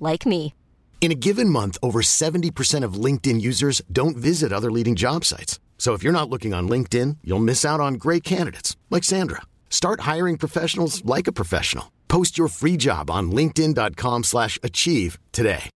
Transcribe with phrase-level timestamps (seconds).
[0.00, 0.54] like me.
[1.00, 5.60] In a given month, over 70% of LinkedIn users don't visit other leading job sites.
[5.76, 9.42] So if you're not looking on LinkedIn, you'll miss out on great candidates like Sandra.
[9.68, 11.92] Start hiring professionals like a professional.
[12.08, 15.70] Post your free job on linkedin.com/achieve slash achieve today.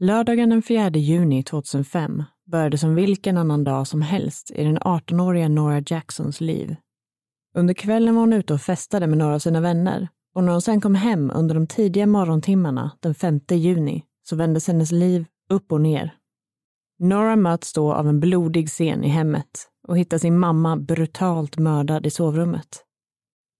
[0.00, 5.48] Lördagen den 4 juni 2005 började som vilken annan dag som helst i den 18-åriga
[5.48, 6.76] Nora Jacksons liv.
[7.54, 10.62] Under kvällen var hon ute och festade med några av sina vänner och när hon
[10.62, 15.72] sen kom hem under de tidiga morgontimmarna den 5 juni så vändes hennes liv upp
[15.72, 16.14] och ner.
[16.98, 22.06] Nora möts då av en blodig scen i hemmet och hittar sin mamma brutalt mördad
[22.06, 22.84] i sovrummet.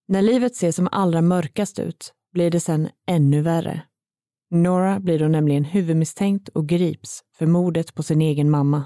[0.09, 3.83] När livet ser som allra mörkast ut blir det sen ännu värre.
[4.51, 8.84] Nora blir då nämligen huvudmisstänkt och grips för mordet på sin egen mamma.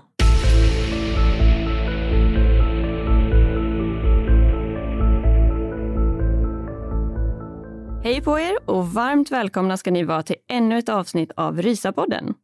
[8.04, 12.34] Hej på er och varmt välkomna ska ni vara till ännu ett avsnitt av Rysapodden.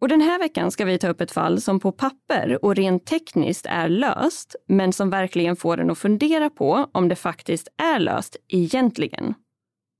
[0.00, 3.06] Och den här veckan ska vi ta upp ett fall som på papper och rent
[3.06, 7.98] tekniskt är löst, men som verkligen får en att fundera på om det faktiskt är
[7.98, 9.34] löst egentligen.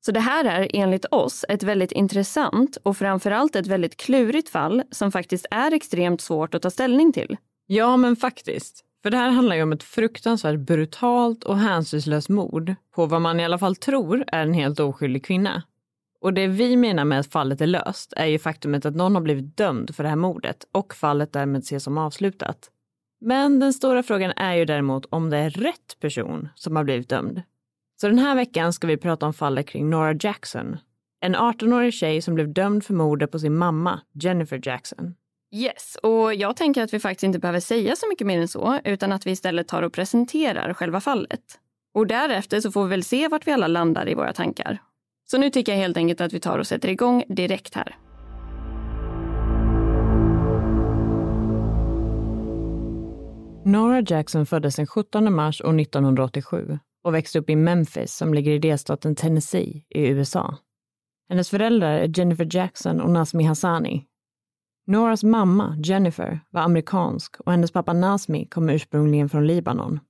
[0.07, 4.83] Så det här är enligt oss ett väldigt intressant och framförallt ett väldigt klurigt fall
[4.91, 7.37] som faktiskt är extremt svårt att ta ställning till.
[7.67, 8.85] Ja, men faktiskt.
[9.03, 13.41] För det här handlar ju om ett fruktansvärt brutalt och hänsynslöst mord på vad man
[13.41, 15.63] i alla fall tror är en helt oskyldig kvinna.
[16.21, 19.23] Och det vi menar med att fallet är löst är ju faktumet att någon har
[19.23, 22.71] blivit dömd för det här mordet och fallet därmed ses som avslutat.
[23.21, 27.09] Men den stora frågan är ju däremot om det är rätt person som har blivit
[27.09, 27.43] dömd.
[28.01, 30.77] Så den här veckan ska vi prata om fallet kring Nora Jackson.
[31.21, 35.15] En 18-årig tjej som blev dömd för mordet på sin mamma, Jennifer Jackson.
[35.55, 38.81] Yes, och jag tänker att vi faktiskt inte behöver säga så mycket mer än så,
[38.85, 41.41] utan att vi istället tar och presenterar själva fallet.
[41.95, 44.79] Och därefter så får vi väl se vart vi alla landar i våra tankar.
[45.31, 47.97] Så nu tycker jag helt enkelt att vi tar och sätter igång direkt här.
[53.65, 58.53] Nora Jackson föddes den 17 mars år 1987 och växte upp i Memphis som ligger
[58.53, 60.57] i delstaten Tennessee i USA.
[61.29, 64.05] Hennes föräldrar är Jennifer Jackson och Nazmi Hassani.
[64.89, 70.01] Noras mamma, Jennifer, var amerikansk och hennes pappa Nazmi kom ursprungligen från Libanon.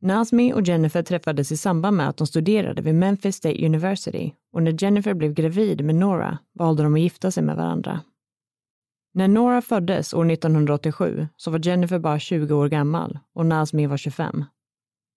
[0.00, 4.62] Nazmi och Jennifer träffades i samband med att de studerade vid Memphis State University och
[4.62, 8.00] när Jennifer blev gravid med Nora valde de att gifta sig med varandra.
[9.14, 13.96] När Nora föddes år 1987 så var Jennifer bara 20 år gammal och Nazmi var
[13.96, 14.44] 25.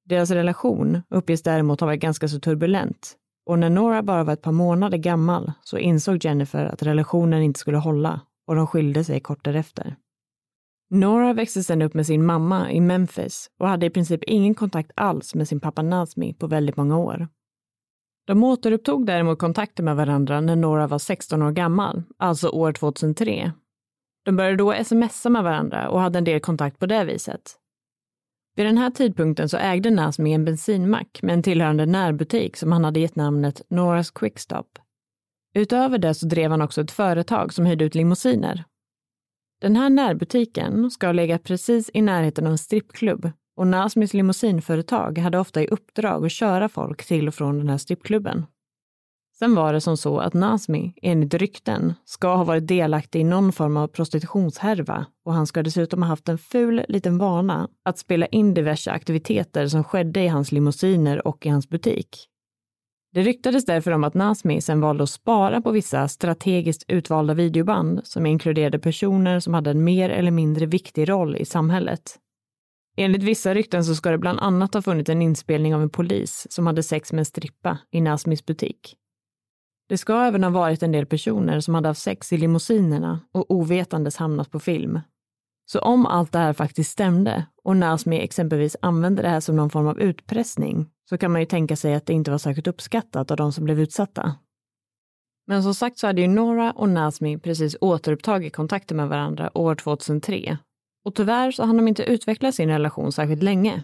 [0.06, 3.16] Deras relation uppges däremot ha varit ganska så turbulent
[3.46, 7.60] och när Nora bara var ett par månader gammal så insåg Jennifer att relationen inte
[7.60, 9.96] skulle hålla och de skilde sig kort därefter.
[10.90, 14.92] Nora växte sedan upp med sin mamma i Memphis och hade i princip ingen kontakt
[14.96, 17.28] alls med sin pappa Nazmi på väldigt många år.
[18.28, 23.52] De återupptog däremot kontakten med varandra när Nora var 16 år gammal, alltså år 2003.
[24.26, 27.42] De började då smsa med varandra och hade en del kontakt på det viset.
[28.56, 32.84] Vid den här tidpunkten så ägde Nazmi en bensinmack med en tillhörande närbutik som han
[32.84, 34.80] hade gett namnet Noras Quickstop.
[35.54, 38.64] Utöver det så drev han också ett företag som hyrde ut limousiner.
[39.62, 45.18] Den här närbutiken ska ha legat precis i närheten av en strippklubb och Nasmis limousinföretag
[45.18, 48.46] hade ofta i uppdrag att köra folk till och från den här strippklubben.
[49.40, 53.52] Sen var det som så att Nasmi, enligt rykten, ska ha varit delaktig i någon
[53.52, 58.26] form av prostitutionshärva och han ska dessutom ha haft en ful liten vana att spela
[58.26, 62.31] in diverse aktiviteter som skedde i hans limousiner och i hans butik.
[63.14, 68.02] Det ryktades därför om att Nazmi sen valde att spara på vissa strategiskt utvalda videoband
[68.04, 72.18] som inkluderade personer som hade en mer eller mindre viktig roll i samhället.
[72.98, 76.48] Enligt vissa rykten så ska det bland annat ha funnits en inspelning av en polis
[76.50, 78.96] som hade sex med en strippa i Nazmis butik.
[79.90, 83.52] Det ska även ha varit en del personer som hade haft sex i limousinerna och
[83.52, 85.00] ovetandes hamnat på film.
[85.66, 89.70] Så om allt det här faktiskt stämde och Nazmi exempelvis använde det här som någon
[89.70, 93.32] form av utpressning så kan man ju tänka sig att det inte var särskilt uppskattat
[93.32, 94.36] av de som blev utsatta.
[95.48, 99.76] Men som sagt så hade ju Nora och Nazmi precis återupptagit kontakten med varandra år
[99.76, 100.58] 2003.
[101.06, 103.84] Och tyvärr så hann de inte utveckla sin relation särskilt länge.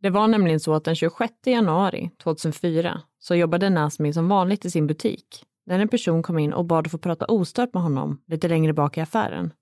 [0.00, 4.70] Det var nämligen så att den 26 januari 2004 så jobbade Nazmi som vanligt i
[4.70, 8.20] sin butik när en person kom in och bad att få prata ostört med honom
[8.26, 9.52] lite längre bak i affären.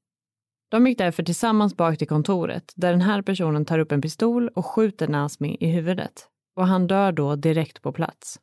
[0.71, 4.49] De gick därför tillsammans bak till kontoret där den här personen tar upp en pistol
[4.49, 6.29] och skjuter Nazmi i huvudet.
[6.57, 8.41] Och han dör då direkt på plats.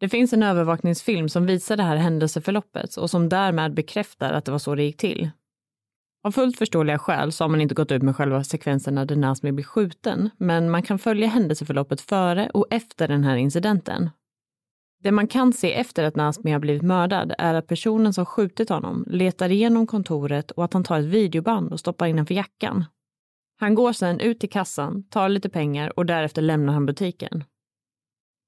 [0.00, 4.52] Det finns en övervakningsfilm som visar det här händelseförloppet och som därmed bekräftar att det
[4.52, 5.30] var så det gick till.
[6.24, 9.52] Av fullt förståeliga skäl så har man inte gått ut med själva sekvensen när Nazmi
[9.52, 14.10] blir skjuten, men man kan följa händelseförloppet före och efter den här incidenten.
[15.02, 18.68] Det man kan se efter att Nazmi har blivit mördad är att personen som skjutit
[18.68, 22.84] honom letar igenom kontoret och att han tar ett videoband och stoppar innanför jackan.
[23.60, 27.44] Han går sedan ut till kassan, tar lite pengar och därefter lämnar han butiken.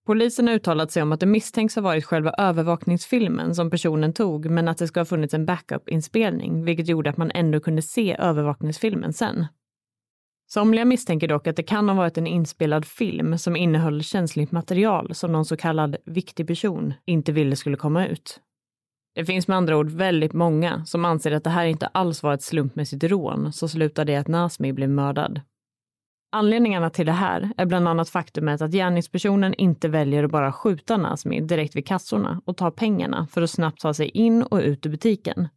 [0.06, 4.46] Polisen har uttalat sig om att det misstänks ha varit själva övervakningsfilmen som personen tog,
[4.50, 8.16] men att det ska ha funnits en backup-inspelning, vilket gjorde att man ändå kunde se
[8.18, 9.46] övervakningsfilmen sen.
[10.46, 15.14] Somliga misstänker dock att det kan ha varit en inspelad film som innehöll känsligt material
[15.14, 18.40] som någon så kallad viktig person inte ville skulle komma ut.
[19.14, 22.34] Det finns med andra ord väldigt många som anser att det här inte alls var
[22.34, 25.40] ett slumpmässigt rån som slutade i att Nasmi blev mördad.
[26.32, 30.96] Anledningarna till det här är bland annat faktumet att gärningspersonen inte väljer att bara skjuta
[30.96, 34.86] Nasmi direkt vid kassorna och ta pengarna för att snabbt ta sig in och ut
[34.86, 35.48] ur butiken.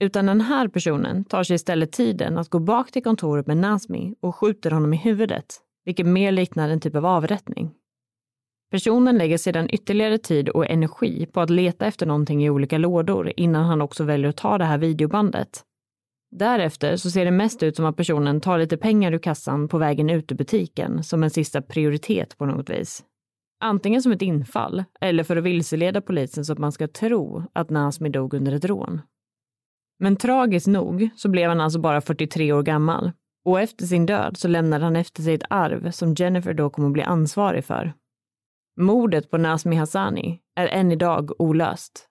[0.00, 4.14] Utan den här personen tar sig istället tiden att gå bak till kontoret med Nazmi
[4.20, 5.46] och skjuter honom i huvudet,
[5.84, 7.70] vilket mer liknar en typ av avrättning.
[8.70, 13.32] Personen lägger sedan ytterligare tid och energi på att leta efter någonting i olika lådor
[13.36, 15.64] innan han också väljer att ta det här videobandet
[16.30, 19.78] Därefter så ser det mest ut som att personen tar lite pengar ur kassan på
[19.78, 23.04] vägen ut ur butiken som en sista prioritet på något vis.
[23.60, 27.70] Antingen som ett infall eller för att vilseleda polisen så att man ska tro att
[27.70, 29.00] Nazmi dog under ett rån.
[29.98, 33.12] Men tragiskt nog så blev han alltså bara 43 år gammal
[33.44, 36.88] och efter sin död så lämnade han efter sig ett arv som Jennifer då kommer
[36.88, 37.92] att bli ansvarig för.
[38.80, 42.08] Mordet på Nazmi Hassani är än idag olöst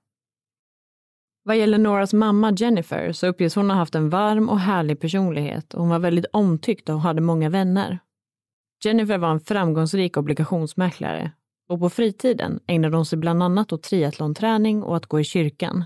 [1.47, 5.73] vad gäller Noras mamma Jennifer så uppges hon ha haft en varm och härlig personlighet
[5.73, 7.99] och hon var väldigt omtyckt och hade många vänner.
[8.85, 11.31] Jennifer var en framgångsrik obligationsmäklare
[11.69, 15.83] och på fritiden ägnade hon sig bland annat åt triathlonträning och att gå i kyrkan.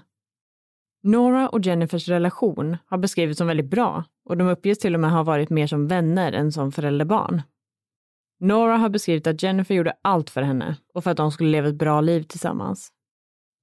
[1.03, 5.11] Nora och Jennifers relation har beskrivits som väldigt bra och de uppges till och med
[5.11, 7.41] ha varit mer som vänner än som förälderbarn.
[8.39, 11.67] Nora har beskrivit att Jennifer gjorde allt för henne och för att de skulle leva
[11.67, 12.91] ett bra liv tillsammans.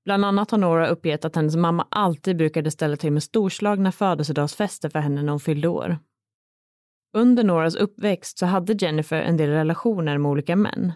[0.05, 4.89] Bland annat har Nora uppgett att hennes mamma alltid brukade ställa till med storslagna födelsedagsfester
[4.89, 5.99] för henne när hon fyllde år.
[7.17, 10.93] Under Noras uppväxt så hade Jennifer en del relationer med olika män.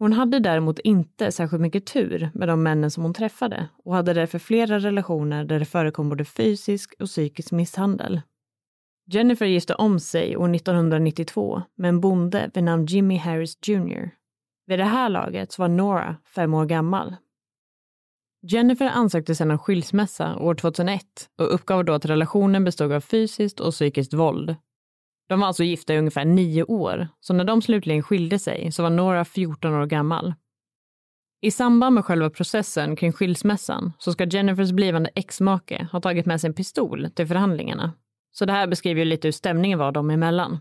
[0.00, 4.12] Hon hade däremot inte särskilt mycket tur med de männen som hon träffade och hade
[4.12, 8.20] därför flera relationer där det förekom både fysisk och psykisk misshandel.
[9.06, 14.10] Jennifer gifte om sig år 1992 med en bonde vid namn Jimmy Harris Jr.
[14.66, 17.16] Vid det här laget så var Nora fem år gammal
[18.42, 21.02] Jennifer ansökte sedan om skilsmässa år 2001
[21.38, 24.56] och uppgav då att relationen bestod av fysiskt och psykiskt våld.
[25.30, 28.82] De var alltså gifta i ungefär nio år, så när de slutligen skilde sig så
[28.82, 30.34] var Nora 14 år gammal.
[31.40, 36.40] I samband med själva processen kring skilsmässan så ska Jennifers blivande exmake ha tagit med
[36.40, 37.92] sig en pistol till förhandlingarna.
[38.32, 40.58] Så det här beskriver ju lite hur stämningen var dem emellan.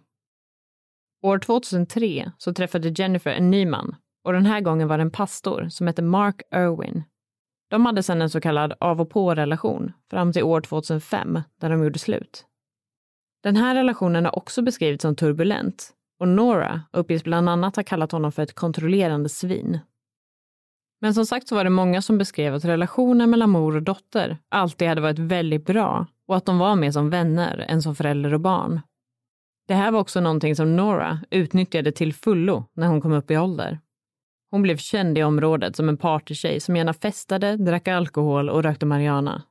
[1.22, 5.12] År 2003 så träffade Jennifer en ny man och den här gången var det en
[5.12, 7.04] pastor som hette Mark Irwin
[7.70, 11.84] de hade sedan en så kallad av och på-relation fram till år 2005 där de
[11.84, 12.46] gjorde slut.
[13.44, 18.12] Den här relationen har också beskrivits som turbulent och Nora uppges bland annat ha kallat
[18.12, 19.80] honom för ett kontrollerande svin.
[21.02, 24.38] Men som sagt så var det många som beskrev att relationen mellan mor och dotter
[24.50, 28.34] alltid hade varit väldigt bra och att de var mer som vänner än som förälder
[28.34, 28.82] och barn.
[29.68, 33.38] Det här var också någonting som Nora utnyttjade till fullo när hon kom upp i
[33.38, 33.80] ålder.
[34.52, 38.86] Hon blev känd i området som en partytjej som gärna festade, drack alkohol och rökte
[38.86, 39.44] marijuana.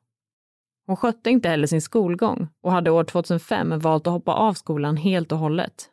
[0.89, 4.97] Hon skötte inte heller sin skolgång och hade år 2005 valt att hoppa av skolan
[4.97, 5.91] helt och hållet.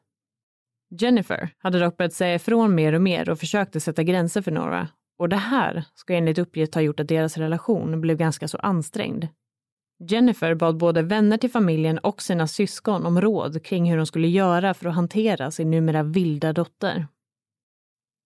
[0.99, 4.87] Jennifer hade dock börjat säga ifrån mer och mer och försökte sätta gränser för Nora.
[5.19, 9.27] Och det här ska enligt uppgift ha gjort att deras relation blev ganska så ansträngd.
[10.09, 14.27] Jennifer bad både vänner till familjen och sina syskon om råd kring hur de skulle
[14.27, 17.07] göra för att hantera sin numera vilda dotter.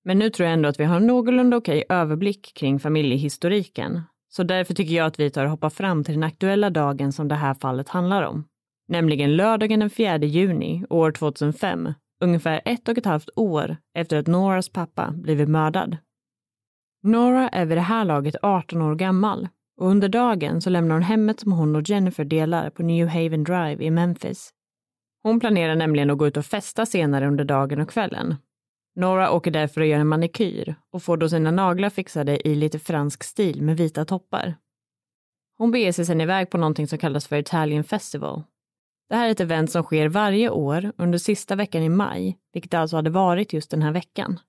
[0.06, 4.02] Men nu tror jag ändå att vi har en någorlunda okej överblick kring familjehistoriken.
[4.31, 7.27] Så därför tycker jag att vi tar och hoppar fram till den aktuella dagen som
[7.27, 8.45] det här fallet handlar om.
[8.88, 11.93] Nämligen lördagen den 4 juni år 2005,
[12.24, 15.98] ungefär ett och ett halvt år efter att Noras pappa blivit mördad.
[17.03, 21.03] Nora är vid det här laget 18 år gammal och under dagen så lämnar hon
[21.03, 24.50] hemmet som hon och Jennifer delar på New Haven Drive i Memphis.
[25.24, 28.36] Hon planerar nämligen att gå ut och festa senare under dagen och kvällen.
[29.00, 32.79] Nora åker därför och gör en manikyr och får då sina naglar fixade i lite
[32.79, 34.56] fransk stil med vita toppar.
[35.58, 38.44] Hon beger sig sedan iväg på någonting som kallas för Italian Festival.
[39.10, 42.74] Det här är ett event som sker varje år under sista veckan i maj, vilket
[42.74, 44.39] alltså hade varit just den här veckan.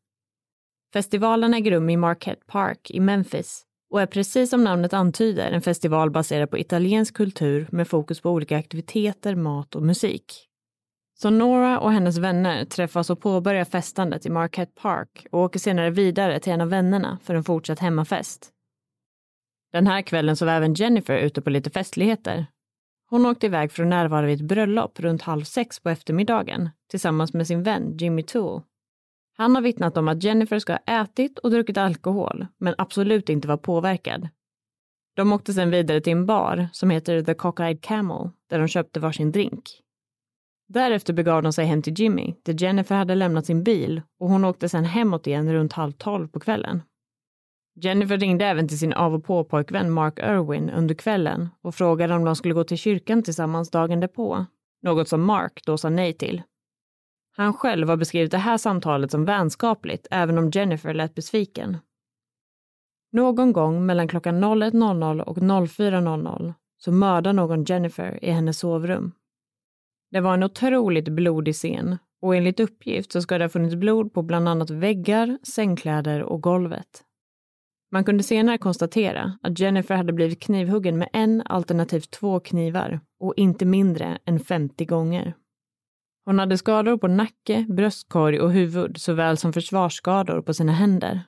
[0.92, 5.62] Festivalen äger rum i Marquette Park i Memphis och är precis som namnet antyder en
[5.62, 10.50] festival baserad på italiensk kultur med fokus på olika aktiviteter, mat och musik.
[11.23, 15.91] Så Nora och hennes vänner träffas och påbörjar festandet i Marquette Park och åker senare
[15.91, 18.50] vidare till en av vännerna för en fortsatt hemmafest.
[19.73, 22.47] Den här kvällen så var även Jennifer ute på lite festligheter.
[23.11, 27.33] Hon åkte iväg för att närvara vid ett bröllop runt halv sex på eftermiddagen tillsammans
[27.33, 28.62] med sin vän Jimmy Toole.
[29.37, 33.49] Han har vittnat om att Jennifer ska ha ätit och druckit alkohol, men absolut inte
[33.49, 34.29] var påverkad.
[35.17, 39.00] De åkte sedan vidare till en bar som heter The Cockeyed Camel, där de köpte
[39.00, 39.83] varsin drink.
[40.73, 44.45] Därefter begav de sig hem till Jimmy, där Jennifer hade lämnat sin bil och hon
[44.45, 46.83] åkte sedan hemåt igen runt halv tolv på kvällen.
[47.75, 52.25] Jennifer ringde även till sin av och på-pojkvän Mark Irwin under kvällen och frågade om
[52.25, 54.47] de skulle gå till kyrkan tillsammans dagen därpå,
[54.83, 56.43] något som Mark då sa nej till.
[57.37, 61.77] Han själv har beskrivit det här samtalet som vänskapligt, även om Jennifer lät besviken.
[63.12, 69.12] Någon gång mellan klockan 01.00 och 04.00 så mördar någon Jennifer i hennes sovrum.
[70.11, 74.12] Det var en otroligt blodig scen och enligt uppgift så ska det ha funnits blod
[74.12, 77.05] på bland annat väggar, sängkläder och golvet.
[77.93, 83.35] Man kunde senare konstatera att Jennifer hade blivit knivhuggen med en alternativt två knivar och
[83.37, 85.35] inte mindre än 50 gånger.
[86.25, 91.23] Hon hade skador på nacke, bröstkorg och huvud såväl som försvarsskador på sina händer.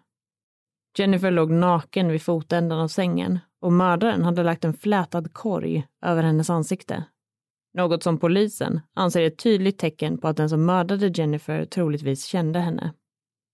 [0.98, 6.22] Jennifer låg naken vid fotändan av sängen och mördaren hade lagt en flätad korg över
[6.22, 7.04] hennes ansikte.
[7.74, 12.24] Något som polisen anser är ett tydligt tecken på att den som mördade Jennifer troligtvis
[12.24, 12.94] kände henne.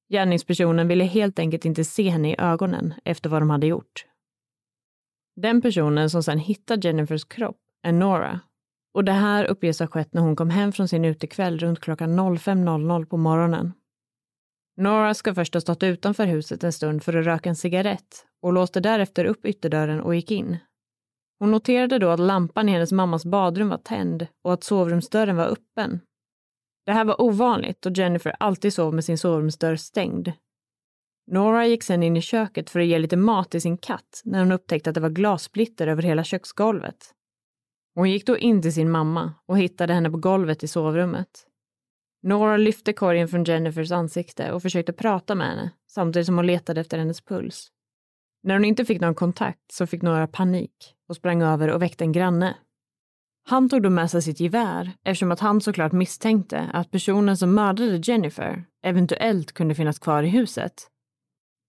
[0.08, 4.06] Gärningspersonen ville helt enkelt inte se henne i ögonen efter vad de hade gjort.
[5.36, 8.40] Den personen som sedan hittar Jennifers kropp är Nora
[8.94, 12.20] och det här uppges ha skett när hon kom hem från sin utekväll runt klockan
[12.20, 13.72] 05.00 på morgonen.
[14.76, 18.52] Nora ska först ha stått utanför huset en stund för att röka en cigarett och
[18.52, 20.56] låste därefter upp ytterdörren och gick in.
[21.38, 25.46] Hon noterade då att lampan i hennes mammas badrum var tänd och att sovrumsdörren var
[25.46, 26.00] öppen.
[26.86, 30.32] Det här var ovanligt då Jennifer alltid sov med sin sovrumsdörr stängd.
[31.30, 34.38] Nora gick sen in i köket för att ge lite mat till sin katt när
[34.38, 37.14] hon upptäckte att det var glassplitter över hela köksgolvet.
[37.94, 41.46] Hon gick då in till sin mamma och hittade henne på golvet i sovrummet.
[42.22, 46.80] Nora lyfte korgen från Jennifers ansikte och försökte prata med henne samtidigt som hon letade
[46.80, 47.68] efter hennes puls.
[48.42, 52.04] När hon inte fick någon kontakt så fick Nora panik och sprang över och väckte
[52.04, 52.56] en granne.
[53.48, 57.54] Han tog då med sig sitt gevär eftersom att han såklart misstänkte att personen som
[57.54, 60.90] mördade Jennifer eventuellt kunde finnas kvar i huset.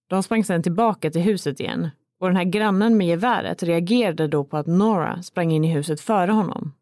[0.09, 4.43] De sprang sedan tillbaka till huset igen och den här grannen med geväret reagerade då
[4.43, 6.73] på att Nora sprang in i huset före honom.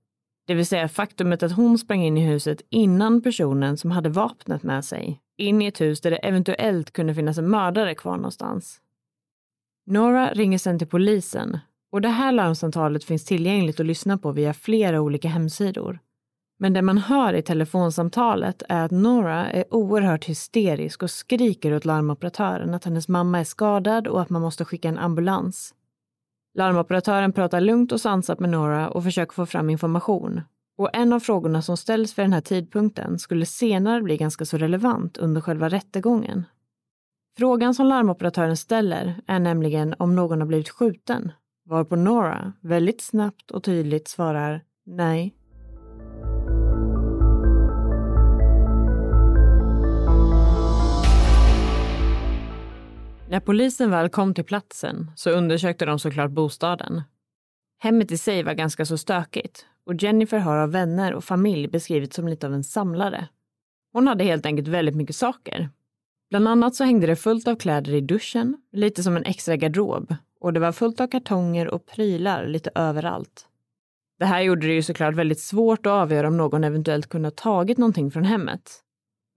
[0.48, 4.64] Det vill säga faktumet att hon sprang in i huset innan personen som hade vapnet
[4.64, 8.82] med sig in i ett hus där det eventuellt kunde finnas en mördare kvar någonstans.
[9.86, 11.60] Nora ringer sedan till polisen
[11.92, 16.00] och det här larmsamtalet finns tillgängligt att lyssna på via flera olika hemsidor.
[16.60, 21.86] Men det man hör i telefonsamtalet är att Nora är oerhört hysterisk och skriker åt
[21.86, 25.74] larmoperatören att hennes mamma är skadad och att man måste skicka en ambulans.
[26.54, 30.42] Larmoperatören pratar lugnt och sansat med Nora och försöker få fram information.
[30.78, 34.58] Och en av frågorna som ställs för den här tidpunkten skulle senare bli ganska så
[34.58, 36.46] relevant under själva rättegången.
[37.38, 41.32] Frågan som larmoperatören ställer är nämligen om någon har blivit skjuten,
[41.68, 45.34] varpå Nora väldigt snabbt och tydligt svarar nej.
[53.30, 57.02] När polisen väl kom till platsen så undersökte de såklart bostaden.
[57.80, 62.16] Hemmet i sig var ganska så stökigt och Jennifer har av vänner och familj beskrivits
[62.16, 63.28] som lite av en samlare.
[63.94, 65.70] Hon hade helt enkelt väldigt mycket saker.
[66.30, 70.16] Bland annat så hängde det fullt av kläder i duschen, lite som en extra garderob
[70.40, 73.48] och det var fullt av kartonger och prylar lite överallt.
[74.20, 77.32] Det här gjorde det ju såklart väldigt svårt att avgöra om någon eventuellt kunde ha
[77.32, 78.84] tagit någonting från hemmet.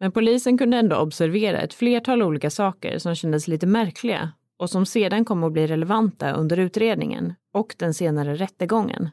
[0.00, 4.86] Men polisen kunde ändå observera ett flertal olika saker som kändes lite märkliga och som
[4.86, 9.10] sedan kom att bli relevanta under utredningen och den senare rättegången.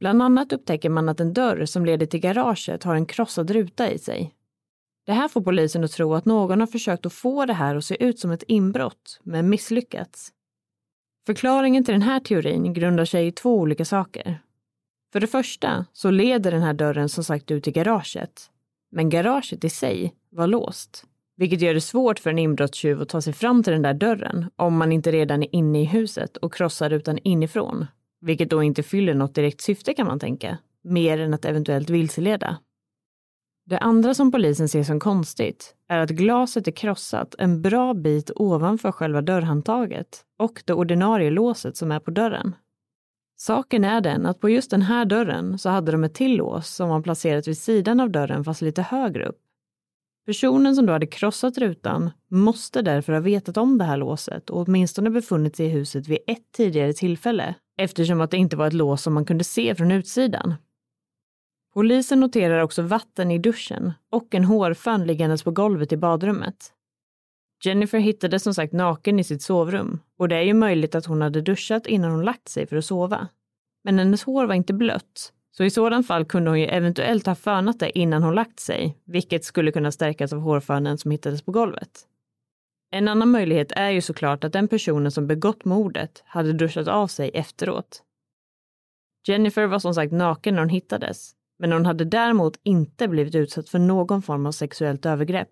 [0.00, 3.90] Bland annat upptäcker man att en dörr som leder till garaget har en krossad ruta
[3.90, 4.34] i sig.
[5.06, 7.84] Det här får polisen att tro att någon har försökt att få det här att
[7.84, 10.32] se ut som ett inbrott, men misslyckats.
[11.26, 14.40] Förklaringen till den här teorin grundar sig i två olika saker.
[15.12, 18.50] För det första så leder den här dörren som sagt ut till garaget.
[18.92, 21.04] Men garaget i sig var låst.
[21.36, 24.50] Vilket gör det svårt för en inbrottstjuv att ta sig fram till den där dörren
[24.56, 27.86] om man inte redan är inne i huset och krossar rutan inifrån.
[28.20, 32.56] Vilket då inte fyller något direkt syfte kan man tänka, mer än att eventuellt vilseleda.
[33.64, 38.30] Det andra som polisen ser som konstigt är att glaset är krossat en bra bit
[38.36, 42.54] ovanför själva dörrhandtaget och det ordinarie låset som är på dörren.
[43.36, 46.68] Saken är den att på just den här dörren så hade de ett till lås
[46.68, 49.38] som var placerat vid sidan av dörren fast lite högre upp.
[50.26, 54.60] Personen som då hade krossat rutan måste därför ha vetat om det här låset och
[54.60, 58.72] åtminstone befunnit sig i huset vid ett tidigare tillfälle eftersom att det inte var ett
[58.72, 60.54] lås som man kunde se från utsidan.
[61.74, 66.72] Polisen noterar också vatten i duschen och en hårfön liggandes på golvet i badrummet.
[67.64, 71.22] Jennifer hittades som sagt naken i sitt sovrum och det är ju möjligt att hon
[71.22, 73.28] hade duschat innan hon lagt sig för att sova.
[73.84, 77.34] Men hennes hår var inte blött, så i sådant fall kunde hon ju eventuellt ha
[77.34, 81.52] fönat det innan hon lagt sig, vilket skulle kunna stärkas av hårfönen som hittades på
[81.52, 82.06] golvet.
[82.92, 87.06] En annan möjlighet är ju såklart att den personen som begått mordet hade duschat av
[87.06, 88.02] sig efteråt.
[89.26, 93.68] Jennifer var som sagt naken när hon hittades, men hon hade däremot inte blivit utsatt
[93.68, 95.48] för någon form av sexuellt övergrepp.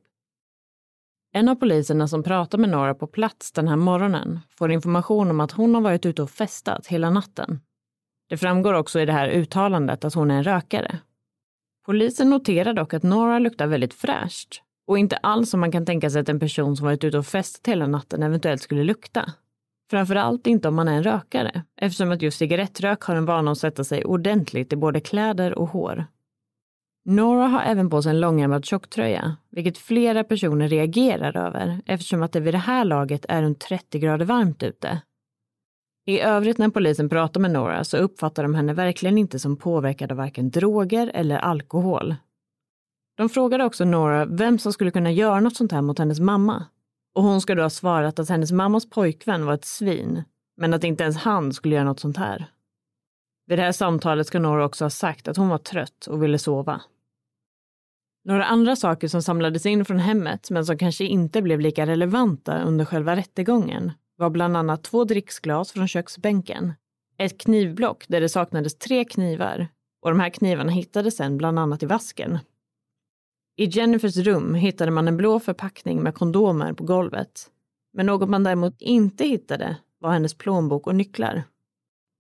[1.33, 5.41] En av poliserna som pratar med Nora på plats den här morgonen får information om
[5.41, 7.61] att hon har varit ute och festat hela natten.
[8.29, 10.99] Det framgår också i det här uttalandet att hon är en rökare.
[11.87, 16.11] Polisen noterar dock att Nora luktar väldigt fräscht och inte alls som man kan tänka
[16.11, 19.33] sig att en person som varit ute och festat hela natten eventuellt skulle lukta.
[19.91, 23.59] Framförallt inte om man är en rökare, eftersom att just cigarettrök har en vana att
[23.59, 26.07] sätta sig ordentligt i både kläder och hår.
[27.05, 32.33] Nora har även på sig en långärmad tjocktröja, vilket flera personer reagerar över eftersom att
[32.33, 35.03] det vid det här laget är runt 30 grader varmt ute.
[36.07, 40.11] I övrigt när polisen pratar med Nora så uppfattar de henne verkligen inte som påverkad
[40.11, 42.15] av varken droger eller alkohol.
[43.17, 46.65] De frågade också Nora vem som skulle kunna göra något sånt här mot hennes mamma.
[47.19, 50.25] Och hon ska då ha svarat att hennes mammas pojkvän var ett svin,
[50.57, 52.51] men att inte ens han skulle göra något sånt här.
[53.47, 56.39] Vid det här samtalet ska Nora också ha sagt att hon var trött och ville
[56.39, 56.81] sova.
[58.25, 62.63] Några andra saker som samlades in från hemmet men som kanske inte blev lika relevanta
[62.63, 66.73] under själva rättegången var bland annat två dricksglas från köksbänken,
[67.17, 69.69] ett knivblock där det saknades tre knivar
[70.03, 72.39] och de här knivarna hittades sen bland annat i vasken.
[73.61, 77.51] I Jennifers rum hittade man en blå förpackning med kondomer på golvet.
[77.93, 81.43] Men något man däremot inte hittade var hennes plånbok och nycklar.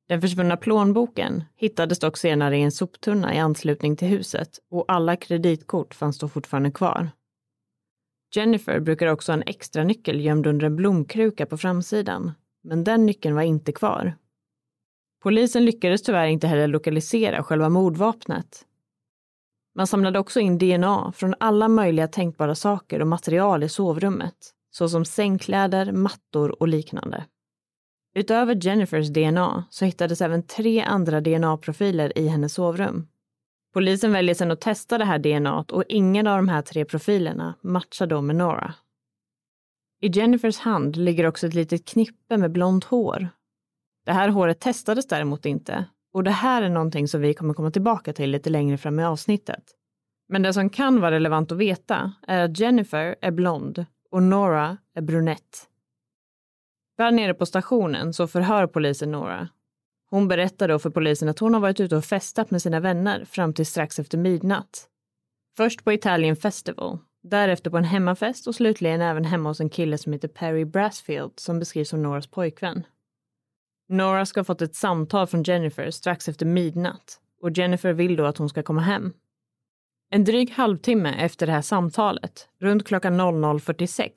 [0.09, 5.17] Den försvunna plånboken hittades dock senare i en soptunna i anslutning till huset och alla
[5.17, 7.11] kreditkort fanns då fortfarande kvar.
[8.35, 13.07] Jennifer brukar också ha en extra nyckel gömd under en blomkruka på framsidan, men den
[13.07, 14.17] nyckeln var inte kvar.
[15.23, 18.65] Polisen lyckades tyvärr inte heller lokalisera själva mordvapnet.
[19.79, 24.35] Man samlade också in DNA från alla möjliga tänkbara saker och material i sovrummet,
[24.71, 27.25] såsom sängkläder, mattor och liknande.
[28.15, 33.07] Utöver Jennifers DNA så hittades även tre andra DNA-profiler i hennes sovrum.
[33.75, 37.55] Polisen väljer sedan att testa det här DNA och ingen av de här tre profilerna
[37.63, 38.75] matchar då med Nora.
[40.01, 43.29] I Jennifers hand ligger också ett litet knippe med blont hår.
[44.05, 45.85] Det här håret testades däremot inte
[46.19, 49.05] och det här är någonting som vi kommer komma tillbaka till lite längre fram i
[49.05, 49.65] avsnittet.
[50.29, 54.77] Men det som kan vara relevant att veta är att Jennifer är blond och Nora
[54.95, 55.69] är brunett.
[56.97, 59.49] Där nere på stationen så förhör polisen Nora.
[60.11, 63.25] Hon berättar då för polisen att hon har varit ute och festat med sina vänner
[63.25, 64.89] fram till strax efter midnatt.
[65.57, 69.99] Först på Italian Festival, därefter på en hemmafest och slutligen även hemma hos en kille
[69.99, 72.85] som heter Perry Brassfield som beskrivs som Noras pojkvän.
[73.89, 78.25] Nora ska ha fått ett samtal från Jennifer strax efter midnatt och Jennifer vill då
[78.25, 79.13] att hon ska komma hem.
[80.11, 84.11] En dryg halvtimme efter det här samtalet, runt klockan 00.46,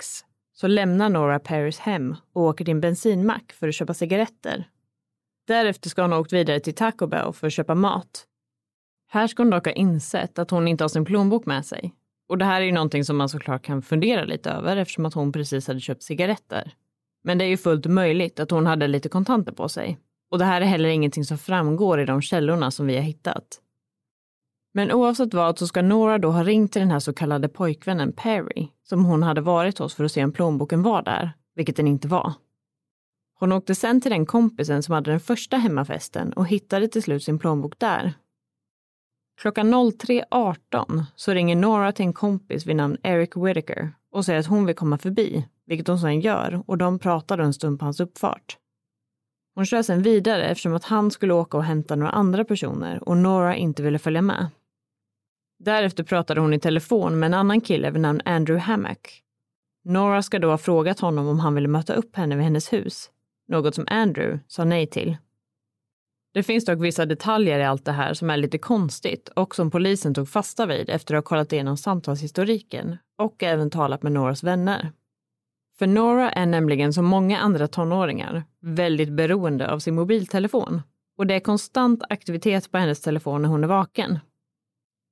[0.54, 4.70] så lämnar Nora Paris hem och åker till en bensinmack för att köpa cigaretter.
[5.48, 8.26] Därefter ska hon ha åkt vidare till Taco Bell för att köpa mat.
[9.08, 11.94] Här ska hon dock ha insett att hon inte har sin plånbok med sig.
[12.30, 15.14] Och det här är ju någonting som man såklart kan fundera lite över eftersom att
[15.14, 16.74] hon precis hade köpt cigaretter.
[17.24, 20.00] Men det är ju fullt möjligt att hon hade lite kontanter på sig.
[20.32, 23.62] Och det här är heller ingenting som framgår i de källorna som vi har hittat.
[24.74, 28.14] Men oavsett vad så ska Nora då ha ringt till den här så kallade pojkvännen
[28.14, 31.88] Perry, som hon hade varit hos för att se om plånboken var där, vilket den
[31.88, 32.34] inte var.
[33.40, 37.24] Hon åkte sen till den kompisen som hade den första hemmafesten och hittade till slut
[37.24, 38.14] sin plånbok där.
[39.42, 44.48] Klockan 03.18 så ringer Nora till en kompis vid namn Eric Whitaker och säger att
[44.48, 48.00] hon vill komma förbi, vilket hon sen gör och de pratar en stund på hans
[48.00, 48.58] uppfart.
[49.56, 53.18] Hon kör sen vidare eftersom att han skulle åka och hämta några andra personer och
[53.18, 54.48] Nora inte ville följa med.
[55.60, 59.24] Därefter pratade hon i telefon med en annan kille vid namn Andrew Hammack.
[59.84, 63.10] Nora ska då ha frågat honom om han ville möta upp henne vid hennes hus,
[63.48, 65.18] något som Andrew sa nej till.
[66.34, 69.72] Det finns dock vissa detaljer i allt det här som är lite konstigt och som
[69.72, 74.44] polisen tog fasta vid efter att ha kollat igenom samtalshistoriken och även talat med Noras
[74.44, 74.92] vänner.
[75.80, 80.82] För Nora är nämligen som många andra tonåringar väldigt beroende av sin mobiltelefon
[81.18, 84.20] och det är konstant aktivitet på hennes telefon när hon är vaken.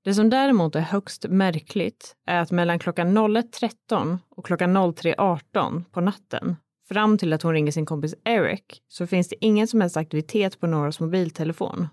[0.03, 6.01] Det som däremot är högst märkligt är att mellan klockan 01.13 och klockan 03.18 på
[6.01, 6.55] natten
[6.89, 10.59] fram till att hon ringer sin kompis Eric så finns det ingen som helst aktivitet
[10.59, 11.87] på Noras mobiltelefon.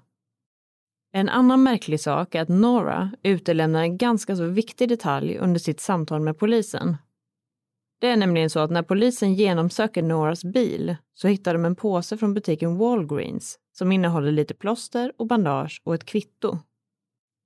[1.12, 5.80] En annan märklig sak är att Nora utelämnar en ganska så viktig detalj under sitt
[5.80, 6.96] samtal med polisen.
[7.98, 12.16] Det är nämligen så att när polisen genomsöker Noras bil så hittar de en påse
[12.16, 16.58] från butiken Walgreens som innehåller lite plåster och bandage och ett kvitto.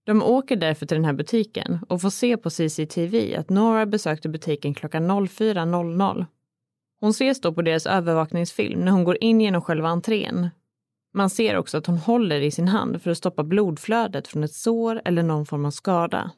[0.06, 4.28] De åker därför till den här butiken och får se på CCTV att Nora besökte
[4.28, 6.26] butiken klockan 04.00
[7.00, 10.50] hon ses då på deras övervakningsfilm när hon går in genom själva entrén.
[11.14, 14.54] Man ser också att hon håller i sin hand för att stoppa blodflödet från ett
[14.54, 16.30] sår eller någon form av skada.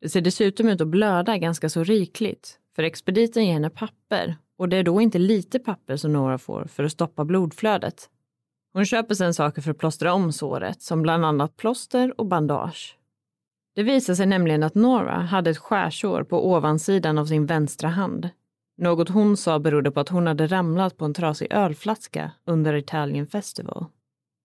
[0.00, 4.68] Det ser dessutom ut att blöda ganska så rikligt, för expediten ger henne papper och
[4.68, 8.10] det är då inte lite papper som Nora får för att stoppa blodflödet.
[8.72, 12.98] Hon köper sedan saker för att plåstra om såret, som bland annat plåster och bandage.
[13.74, 18.30] Det visar sig nämligen att Nora hade ett skärsår på ovansidan av sin vänstra hand
[18.76, 23.26] något hon sa berodde på att hon hade ramlat på en trasig ölflaska under Italian
[23.26, 23.86] Festival.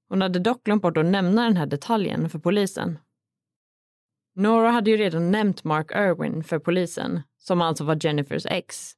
[0.09, 2.99] Hon hade dock glömt bort att nämna den här detaljen för polisen.
[4.35, 8.91] Nora hade ju redan nämnt Mark Irwin för polisen, som alltså var Jennifers ex.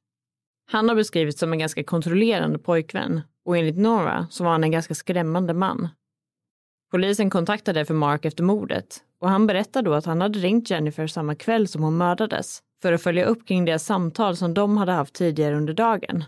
[0.70, 4.70] Han har beskrivits som en ganska kontrollerande pojkvän och enligt Nora så var han en
[4.70, 5.88] ganska skrämmande man.
[6.90, 11.06] Polisen kontaktade därför Mark efter mordet och han berättade då att han hade ringt Jennifer
[11.06, 14.92] samma kväll som hon mördades för att följa upp kring deras samtal som de hade
[14.92, 16.24] haft tidigare under dagen.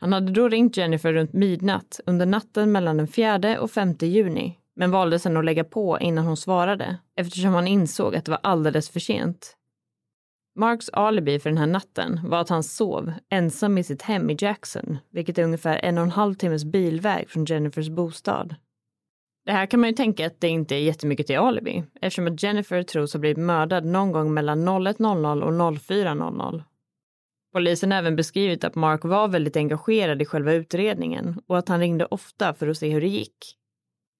[0.00, 4.58] Han hade då ringt Jennifer runt midnatt under natten mellan den 4 och 5 juni
[4.76, 8.40] men valde sedan att lägga på innan hon svarade eftersom han insåg att det var
[8.42, 9.56] alldeles för sent.
[10.54, 14.36] Marks alibi för den här natten var att han sov ensam i sitt hem i
[14.38, 18.54] Jackson, vilket är ungefär en och en halv timmes bilväg från Jennifers bostad.
[19.44, 22.42] Det här kan man ju tänka att det inte är jättemycket till alibi eftersom att
[22.42, 26.62] Jennifer tros ha blivit mördad någon gång mellan 01.00 och 04.00.
[27.52, 31.80] Polisen har även beskrivit att Mark var väldigt engagerad i själva utredningen och att han
[31.80, 33.36] ringde ofta för att se hur det gick.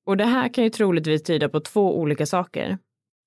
[0.07, 2.79] Och det här kan ju troligtvis tyda på två olika saker.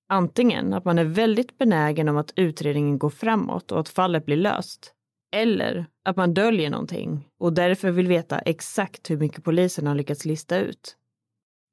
[0.08, 4.36] Antingen att man är väldigt benägen om att utredningen går framåt och att fallet blir
[4.36, 4.92] löst.
[5.32, 10.24] Eller att man döljer någonting och därför vill veta exakt hur mycket polisen har lyckats
[10.24, 10.96] lista ut.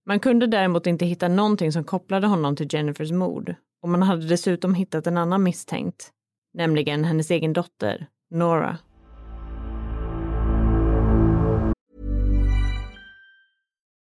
[0.06, 4.28] Man kunde däremot inte hitta någonting som kopplade honom till Jennifers mord och man hade
[4.28, 6.12] dessutom hittat en annan misstänkt,
[6.54, 8.78] nämligen hennes egen dotter, Nora.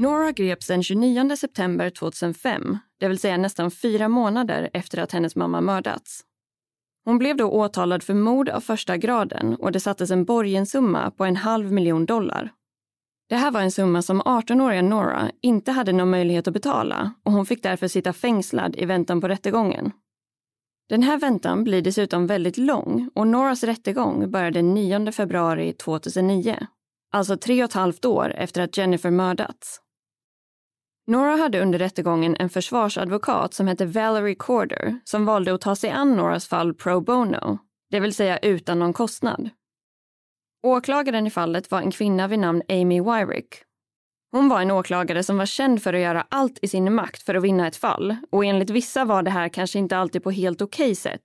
[0.00, 5.36] Nora greps den 29 september 2005, det vill säga nästan fyra månader efter att hennes
[5.36, 6.20] mamma mördats.
[7.04, 11.24] Hon blev då åtalad för mord av första graden och det sattes en borgensumma på
[11.24, 12.52] en halv miljon dollar.
[13.28, 17.32] Det här var en summa som 18-åriga Nora inte hade någon möjlighet att betala och
[17.32, 19.92] hon fick därför sitta fängslad i väntan på rättegången.
[20.88, 26.66] Den här väntan blir dessutom väldigt lång och Noras rättegång börjar den 9 februari 2009.
[27.12, 29.80] Alltså tre och ett halvt år efter att Jennifer mördats.
[31.10, 35.90] Nora hade under rättegången en försvarsadvokat som hette Valerie Corder som valde att ta sig
[35.90, 37.58] an Noras fall pro bono,
[37.90, 39.50] det vill säga utan någon kostnad.
[40.62, 43.54] Åklagaren i fallet var en kvinna vid namn Amy Wyrick.
[44.32, 47.34] Hon var en åklagare som var känd för att göra allt i sin makt för
[47.34, 50.62] att vinna ett fall och enligt vissa var det här kanske inte alltid på helt
[50.62, 51.24] okej okay sätt.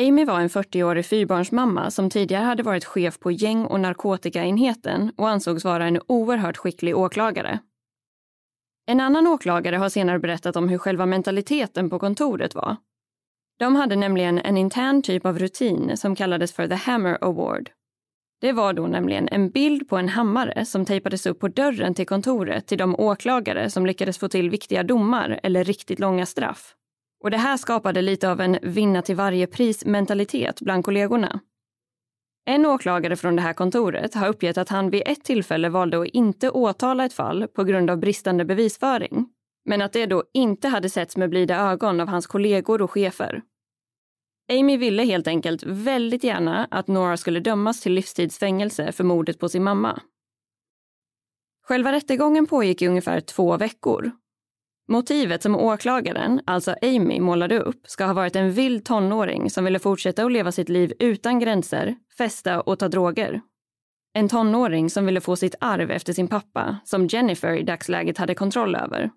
[0.00, 5.28] Amy var en 40-årig fyrbarnsmamma som tidigare hade varit chef på gäng och narkotikaenheten och
[5.28, 7.60] ansågs vara en oerhört skicklig åklagare.
[8.90, 12.76] En annan åklagare har senare berättat om hur själva mentaliteten på kontoret var.
[13.58, 17.70] De hade nämligen en intern typ av rutin som kallades för the Hammer Award.
[18.40, 22.06] Det var då nämligen en bild på en hammare som tejpades upp på dörren till
[22.06, 26.74] kontoret till de åklagare som lyckades få till viktiga domar eller riktigt långa straff.
[27.24, 31.40] Och det här skapade lite av en vinna till varje pris-mentalitet bland kollegorna.
[32.50, 36.06] En åklagare från det här kontoret har uppgett att han vid ett tillfälle valde att
[36.06, 39.28] inte åtala ett fall på grund av bristande bevisföring.
[39.64, 43.42] Men att det då inte hade setts med blida ögon av hans kollegor och chefer.
[44.52, 49.48] Amy ville helt enkelt väldigt gärna att Nora skulle dömas till livstidsfängelse för mordet på
[49.48, 50.00] sin mamma.
[51.64, 54.10] Själva rättegången pågick i ungefär två veckor
[54.90, 59.78] Motivet som åklagaren, alltså Amy, målade upp ska ha varit en vild tonåring som ville
[59.78, 63.40] fortsätta att leva sitt liv utan gränser, festa och ta droger.
[64.12, 68.34] En tonåring som ville få sitt arv efter sin pappa, som Jennifer i dagsläget hade
[68.34, 69.10] kontroll över.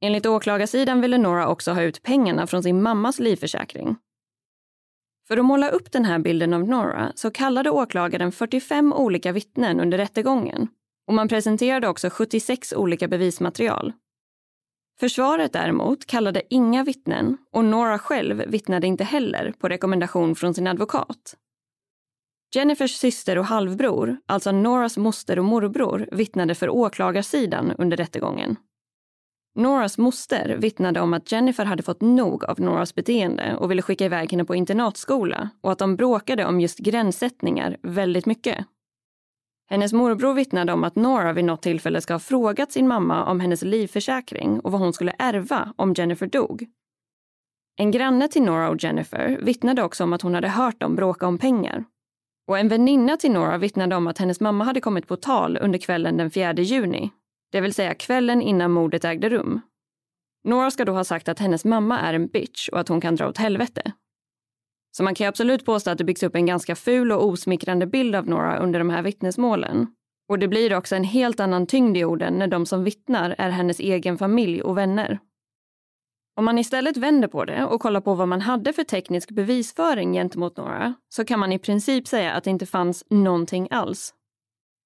[0.00, 3.96] Enligt åklagarsidan ville Nora också ha ut pengarna från sin mammas livförsäkring.
[5.28, 9.80] För att måla upp den här bilden av Nora så kallade åklagaren 45 olika vittnen
[9.80, 10.68] under rättegången
[11.06, 13.92] och man presenterade också 76 olika bevismaterial.
[15.00, 20.66] Försvaret däremot kallade inga vittnen och Nora själv vittnade inte heller på rekommendation från sin
[20.66, 21.36] advokat.
[22.54, 28.56] Jennifers syster och halvbror, alltså Noras moster och morbror, vittnade för åklagarsidan under rättegången.
[29.54, 34.04] Noras moster vittnade om att Jennifer hade fått nog av Noras beteende och ville skicka
[34.04, 38.66] iväg henne på internatskola och att de bråkade om just gränssättningar väldigt mycket.
[39.70, 43.40] Hennes morbror vittnade om att Nora vid något tillfälle ska ha frågat sin mamma om
[43.40, 46.66] hennes livförsäkring och vad hon skulle ärva om Jennifer dog.
[47.76, 51.26] En granne till Nora och Jennifer vittnade också om att hon hade hört dem bråka
[51.26, 51.84] om pengar.
[52.48, 55.78] Och en väninna till Nora vittnade om att hennes mamma hade kommit på tal under
[55.78, 57.10] kvällen den 4 juni,
[57.52, 59.60] det vill säga kvällen innan mordet ägde rum.
[60.44, 63.16] Nora ska då ha sagt att hennes mamma är en bitch och att hon kan
[63.16, 63.92] dra åt helvete.
[64.96, 68.14] Så man kan absolut påstå att det byggs upp en ganska ful och osmickrande bild
[68.14, 69.86] av Nora under de här vittnesmålen.
[70.28, 73.50] Och det blir också en helt annan tyngd i orden när de som vittnar är
[73.50, 75.18] hennes egen familj och vänner.
[76.36, 80.12] Om man istället vänder på det och kollar på vad man hade för teknisk bevisföring
[80.12, 84.14] gentemot Nora så kan man i princip säga att det inte fanns någonting alls.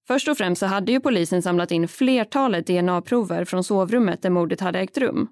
[0.09, 4.61] Först och främst så hade ju polisen samlat in flertalet DNA-prover från sovrummet där mordet
[4.61, 5.29] hade ägt rum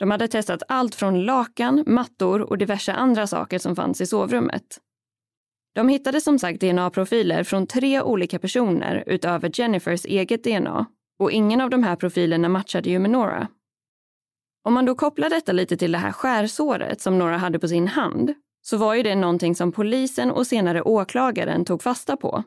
[0.00, 4.78] de hade testat allt från lakan, mattor och diverse andra saker som fanns i sovrummet.
[5.74, 10.86] De hittade som sagt DNA-profiler från tre olika personer utöver Jennifers eget DNA
[11.18, 13.48] och ingen av de här profilerna matchade ju med Nora.
[14.64, 17.88] Om man då kopplar detta lite till det här skärsåret som Nora hade på sin
[17.88, 22.44] hand så var ju det någonting som polisen och senare åklagaren tog fasta på.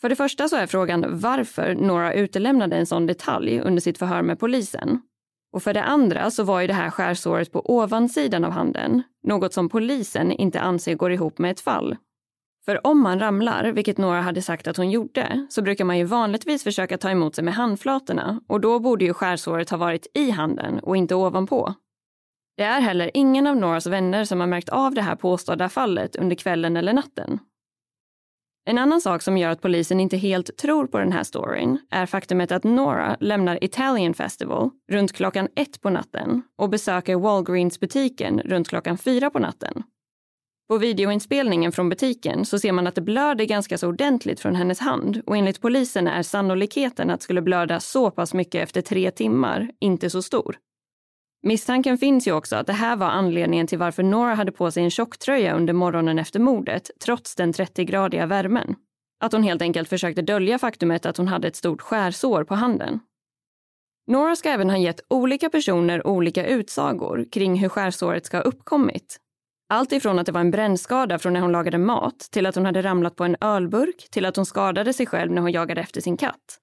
[0.00, 4.22] För det första så är frågan varför Nora utelämnade en sån detalj under sitt förhör
[4.22, 5.00] med polisen.
[5.52, 9.54] Och för det andra så var ju det här skärsåret på ovansidan av handen något
[9.54, 11.96] som polisen inte anser går ihop med ett fall.
[12.64, 16.04] För om man ramlar, vilket Nora hade sagt att hon gjorde, så brukar man ju
[16.04, 20.30] vanligtvis försöka ta emot sig med handflatorna och då borde ju skärsåret ha varit i
[20.30, 21.74] handen och inte ovanpå.
[22.56, 26.16] Det är heller ingen av Noras vänner som har märkt av det här påstådda fallet
[26.16, 27.38] under kvällen eller natten.
[28.64, 32.06] En annan sak som gör att polisen inte helt tror på den här storyn är
[32.06, 38.68] faktumet att Nora lämnar Italian Festival runt klockan ett på natten och besöker Walgreens-butiken runt
[38.68, 39.82] klockan fyra på natten.
[40.68, 44.80] På videoinspelningen från butiken så ser man att det blöder ganska så ordentligt från hennes
[44.80, 49.70] hand och enligt polisen är sannolikheten att skulle blöda så pass mycket efter tre timmar
[49.80, 50.56] inte så stor.
[51.42, 54.84] Misstanken finns ju också att det här var anledningen till varför Nora hade på sig
[54.84, 58.74] en tjocktröja under morgonen efter mordet, trots den 30-gradiga värmen.
[59.20, 63.00] Att hon helt enkelt försökte dölja faktumet att hon hade ett stort skärsår på handen.
[64.06, 69.20] Nora ska även ha gett olika personer olika utsagor kring hur skärsåret ska ha uppkommit.
[69.68, 72.64] Allt ifrån att det var en brännskada från när hon lagade mat till att hon
[72.64, 76.00] hade ramlat på en ölburk till att hon skadade sig själv när hon jagade efter
[76.00, 76.58] sin katt.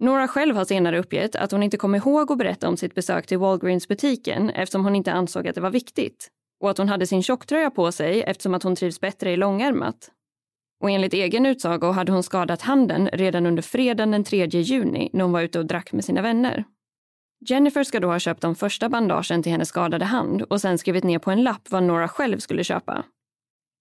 [0.00, 3.26] Nora själv har senare uppgett att hon inte kom ihåg att berätta om sitt besök
[3.26, 6.28] till Walgreens-butiken eftersom hon inte ansåg att det var viktigt.
[6.60, 10.10] Och att hon hade sin tjocktröja på sig eftersom att hon trivs bättre i långärmat.
[10.82, 15.24] Och enligt egen utsago hade hon skadat handen redan under fredagen den 3 juni när
[15.24, 16.64] hon var ute och drack med sina vänner.
[17.48, 21.04] Jennifer ska då ha köpt de första bandagen till hennes skadade hand och sen skrivit
[21.04, 23.04] ner på en lapp vad Nora själv skulle köpa.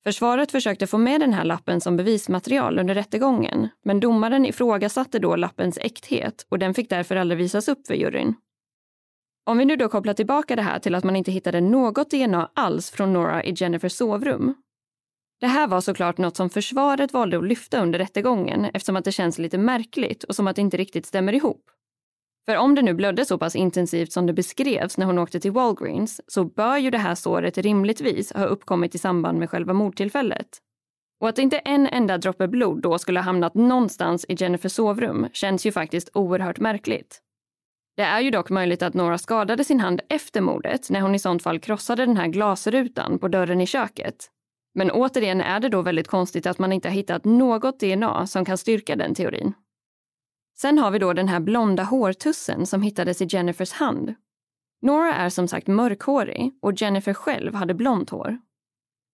[0.03, 5.35] Försvaret försökte få med den här lappen som bevismaterial under rättegången, men domaren ifrågasatte då
[5.35, 8.35] lappens äkthet och den fick därför aldrig visas upp för juryn.
[9.45, 12.51] Om vi nu då kopplar tillbaka det här till att man inte hittade något DNA
[12.53, 14.53] alls från Nora i Jennifers sovrum.
[15.39, 19.11] Det här var såklart något som försvaret valde att lyfta under rättegången eftersom att det
[19.11, 21.71] känns lite märkligt och som att det inte riktigt stämmer ihop.
[22.49, 25.51] För om det nu blödde så pass intensivt som det beskrevs när hon åkte till
[25.51, 30.47] Walgreens så bör ju det här såret rimligtvis ha uppkommit i samband med själva mordtillfället.
[31.21, 35.27] Och att inte en enda droppe blod då skulle ha hamnat någonstans i Jennifers sovrum
[35.33, 37.21] känns ju faktiskt oerhört märkligt.
[37.97, 41.19] Det är ju dock möjligt att Nora skadade sin hand efter mordet när hon i
[41.19, 44.29] sånt fall krossade den här glasrutan på dörren i köket.
[44.75, 48.45] Men återigen är det då väldigt konstigt att man inte har hittat något DNA som
[48.45, 49.53] kan styrka den teorin.
[50.61, 54.15] Sen har vi då den här blonda hårtussen som hittades i Jennifers hand.
[54.81, 58.37] Nora är som sagt mörkhårig och Jennifer själv hade blont hår.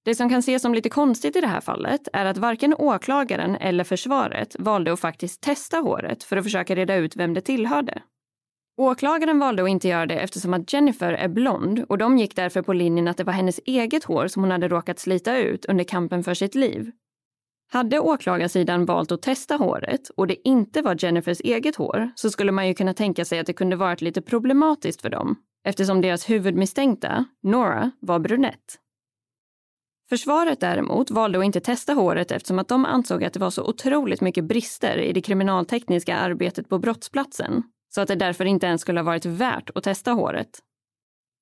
[0.05, 3.55] Det som kan ses som lite konstigt i det här fallet är att varken åklagaren
[3.55, 8.01] eller försvaret valde att faktiskt testa håret för att försöka reda ut vem det tillhörde.
[8.77, 12.61] Åklagaren valde att inte göra det eftersom att Jennifer är blond och de gick därför
[12.61, 15.83] på linjen att det var hennes eget hår som hon hade råkat slita ut under
[15.83, 16.91] kampen för sitt liv
[17.71, 22.51] hade åklagarsidan valt att testa håret och det inte var Jennifers eget hår så skulle
[22.51, 26.29] man ju kunna tänka sig att det kunde varit lite problematiskt för dem eftersom deras
[26.29, 28.79] huvudmisstänkta, Nora, var brunett.
[30.09, 33.63] Försvaret däremot valde att inte testa håret eftersom att de ansåg att det var så
[33.63, 38.81] otroligt mycket brister i det kriminaltekniska arbetet på brottsplatsen så att det därför inte ens
[38.81, 40.59] skulle ha varit värt att testa håret.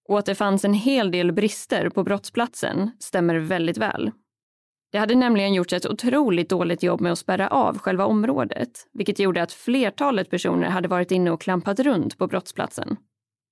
[0.09, 4.11] Och att det fanns en hel del brister på brottsplatsen stämmer väldigt väl.
[4.91, 9.19] Det hade nämligen gjorts ett otroligt dåligt jobb med att spärra av själva området, vilket
[9.19, 12.97] gjorde att flertalet personer hade varit inne och klampat runt på brottsplatsen.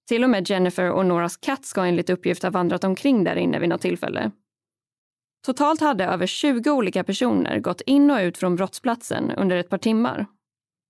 [0.08, 3.60] Till och med Jennifer och Noras katt ska enligt uppgift ha vandrat omkring där inne
[3.60, 4.32] vid något tillfälle.
[5.46, 9.78] Totalt hade över 20 olika personer gått in och ut från brottsplatsen under ett par
[9.78, 10.26] timmar.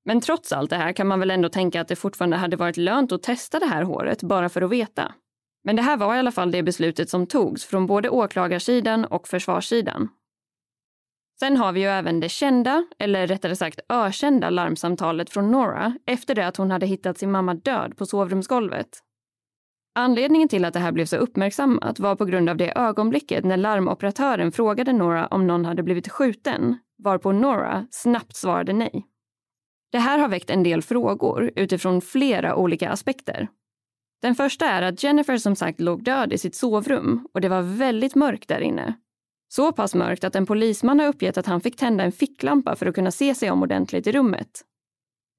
[0.05, 2.77] Men trots allt det här kan man väl ändå tänka att det fortfarande hade varit
[2.77, 5.13] lönt att testa det här håret bara för att veta.
[5.63, 9.27] Men det här var i alla fall det beslutet som togs från både åklagarsidan och
[9.27, 10.09] försvarssidan.
[11.39, 16.35] Sen har vi ju även det kända, eller rättare sagt ökända larmsamtalet från Nora efter
[16.35, 18.89] det att hon hade hittat sin mamma död på sovrumsgolvet.
[19.95, 23.57] Anledningen till att det här blev så uppmärksammat var på grund av det ögonblicket när
[23.57, 29.05] larmoperatören frågade Nora om någon hade blivit skjuten, varpå Nora snabbt svarade nej.
[29.91, 33.47] Det här har väckt en del frågor utifrån flera olika aspekter.
[34.21, 37.61] Den första är att Jennifer som sagt låg död i sitt sovrum och det var
[37.61, 38.95] väldigt mörkt där inne
[39.49, 42.85] så pass mörkt att en polisman har uppgett att han fick tända en ficklampa för
[42.85, 44.49] att kunna se sig om ordentligt i rummet.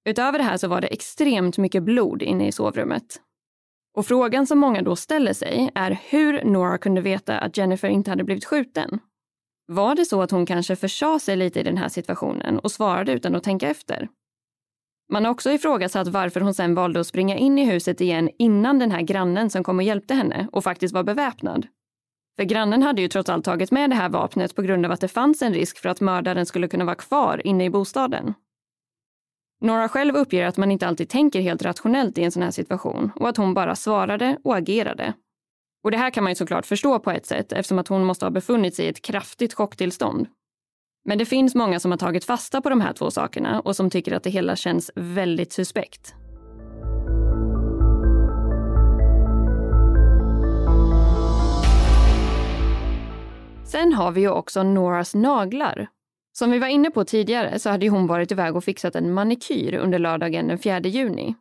[0.04, 3.20] Utöver det här så var det extremt mycket blod inne i sovrummet.
[3.96, 8.10] Och frågan som många då ställer sig är hur Nora kunde veta att Jennifer inte
[8.10, 8.98] hade blivit skjuten.
[9.66, 13.12] Var det så att hon kanske försade sig lite i den här situationen och svarade
[13.12, 14.08] utan att tänka efter?
[15.12, 18.78] Man har också ifrågasatt varför hon sen valde att springa in i huset igen innan
[18.78, 21.66] den här grannen som kom och hjälpte henne och faktiskt var beväpnad.
[22.40, 25.00] För grannen hade ju trots allt tagit med det här vapnet på grund av att
[25.00, 28.34] det fanns en risk för att mördaren skulle kunna vara kvar inne i bostaden.
[29.60, 33.12] Nora själv uppger att man inte alltid tänker helt rationellt i en sån här situation
[33.16, 35.14] och att hon bara svarade och agerade.
[35.84, 38.24] Och det här kan man ju såklart förstå på ett sätt eftersom att hon måste
[38.24, 40.26] ha befunnit sig i ett kraftigt chocktillstånd.
[41.04, 43.90] Men det finns många som har tagit fasta på de här två sakerna och som
[43.90, 46.14] tycker att det hela känns väldigt suspekt.
[53.70, 55.88] Sen har vi ju också Noras naglar.
[56.32, 59.74] Som vi var inne på tidigare så hade hon varit iväg och fixat en manikyr
[59.74, 61.34] under lördagen den 4 juni.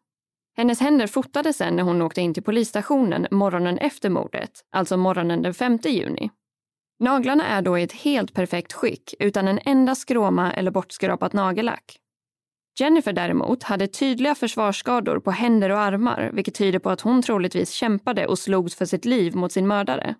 [0.57, 5.41] Hennes händer fotades sen när hon åkte in till polisstationen morgonen efter mordet, alltså morgonen
[5.41, 6.29] den 5 juni.
[6.99, 11.97] Naglarna är då i ett helt perfekt skick utan en enda skråma eller bortskrapat nagellack.
[12.79, 17.71] Jennifer däremot hade tydliga försvarsskador på händer och armar vilket tyder på att hon troligtvis
[17.71, 20.15] kämpade och slogs för sitt liv mot sin mördare.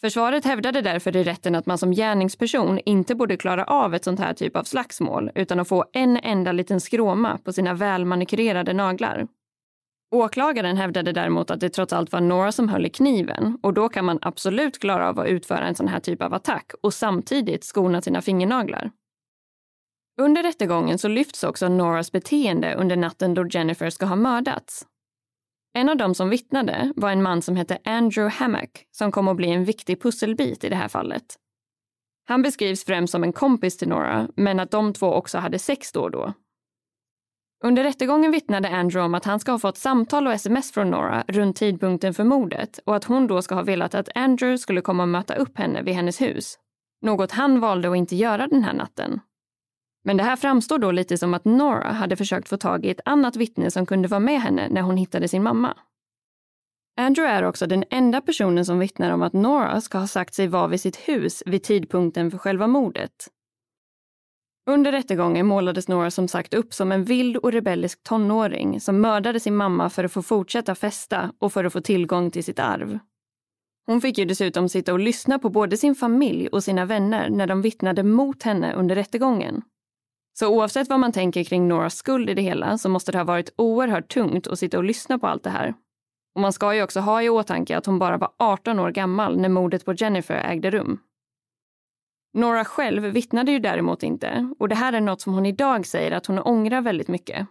[0.00, 4.20] Försvaret hävdade därför i rätten att man som gärningsperson inte borde klara av ett sånt
[4.20, 9.26] här typ av slagsmål utan att få en enda liten skråma på sina välmanikurerade naglar.
[10.10, 13.88] Åklagaren hävdade däremot att det trots allt var Nora som höll i kniven och då
[13.88, 17.64] kan man absolut klara av att utföra en sån här typ av attack och samtidigt
[17.64, 18.90] skona sina fingernaglar.
[20.20, 24.86] Under rättegången så lyfts också Noras beteende under natten då Jennifer ska ha mördats.
[25.76, 29.36] En av dem som vittnade var en man som hette Andrew Hammack som kom att
[29.36, 31.24] bli en viktig pusselbit i det här fallet.
[32.28, 35.92] Han beskrivs främst som en kompis till Nora, men att de två också hade sex
[35.92, 36.32] då och då.
[37.64, 41.24] Under rättegången vittnade Andrew om att han ska ha fått samtal och sms från Nora
[41.28, 45.02] runt tidpunkten för mordet och att hon då ska ha velat att Andrew skulle komma
[45.02, 46.58] och möta upp henne vid hennes hus.
[47.02, 49.20] Något han valde att inte göra den här natten.
[50.06, 53.00] Men det här framstår då lite som att Nora hade försökt få tag i ett
[53.04, 55.76] annat vittne som kunde vara med henne när hon hittade sin mamma.
[56.96, 60.46] Andrew är också den enda personen som vittnar om att Nora ska ha sagt sig
[60.48, 63.28] vara vid sitt hus vid tidpunkten för själva mordet.
[64.70, 69.40] Under rättegången målades Nora som sagt upp som en vild och rebellisk tonåring som mördade
[69.40, 72.98] sin mamma för att få fortsätta festa och för att få tillgång till sitt arv.
[73.86, 77.46] Hon fick ju dessutom sitta och lyssna på både sin familj och sina vänner när
[77.46, 79.62] de vittnade mot henne under rättegången.
[80.38, 83.24] Så oavsett vad man tänker kring Noras skuld i det hela så måste det ha
[83.24, 85.74] varit oerhört tungt att sitta och lyssna på allt det här.
[86.34, 89.40] Och man ska ju också ha i åtanke att hon bara var 18 år gammal
[89.40, 90.98] när mordet på Jennifer ägde rum.
[92.34, 96.12] Nora själv vittnade ju däremot inte och det här är något som hon idag säger
[96.12, 97.46] att hon ångrar väldigt mycket.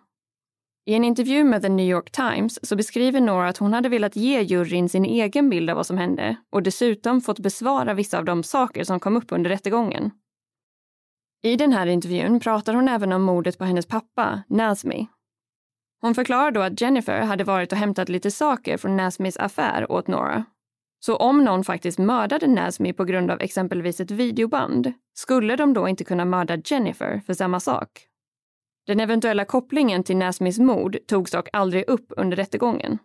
[0.85, 4.15] I en intervju med The New York Times så beskriver Nora att hon hade velat
[4.15, 8.25] ge juryn sin egen bild av vad som hände och dessutom fått besvara vissa av
[8.25, 10.11] de saker som kom upp under rättegången.
[11.45, 15.07] I den här intervjun pratar hon även om mordet på hennes pappa, Nazmi.
[16.01, 20.07] Hon förklarar då att Jennifer hade varit och hämtat lite saker från Nazmis affär åt
[20.07, 20.45] Nora.
[20.99, 25.87] Så om någon faktiskt mördade Nazmi på grund av exempelvis ett videoband, skulle de då
[25.87, 27.89] inte kunna mörda Jennifer för samma sak?
[28.87, 32.97] Den eventuella kopplingen till Nazmis mord togs dock aldrig upp under rättegången.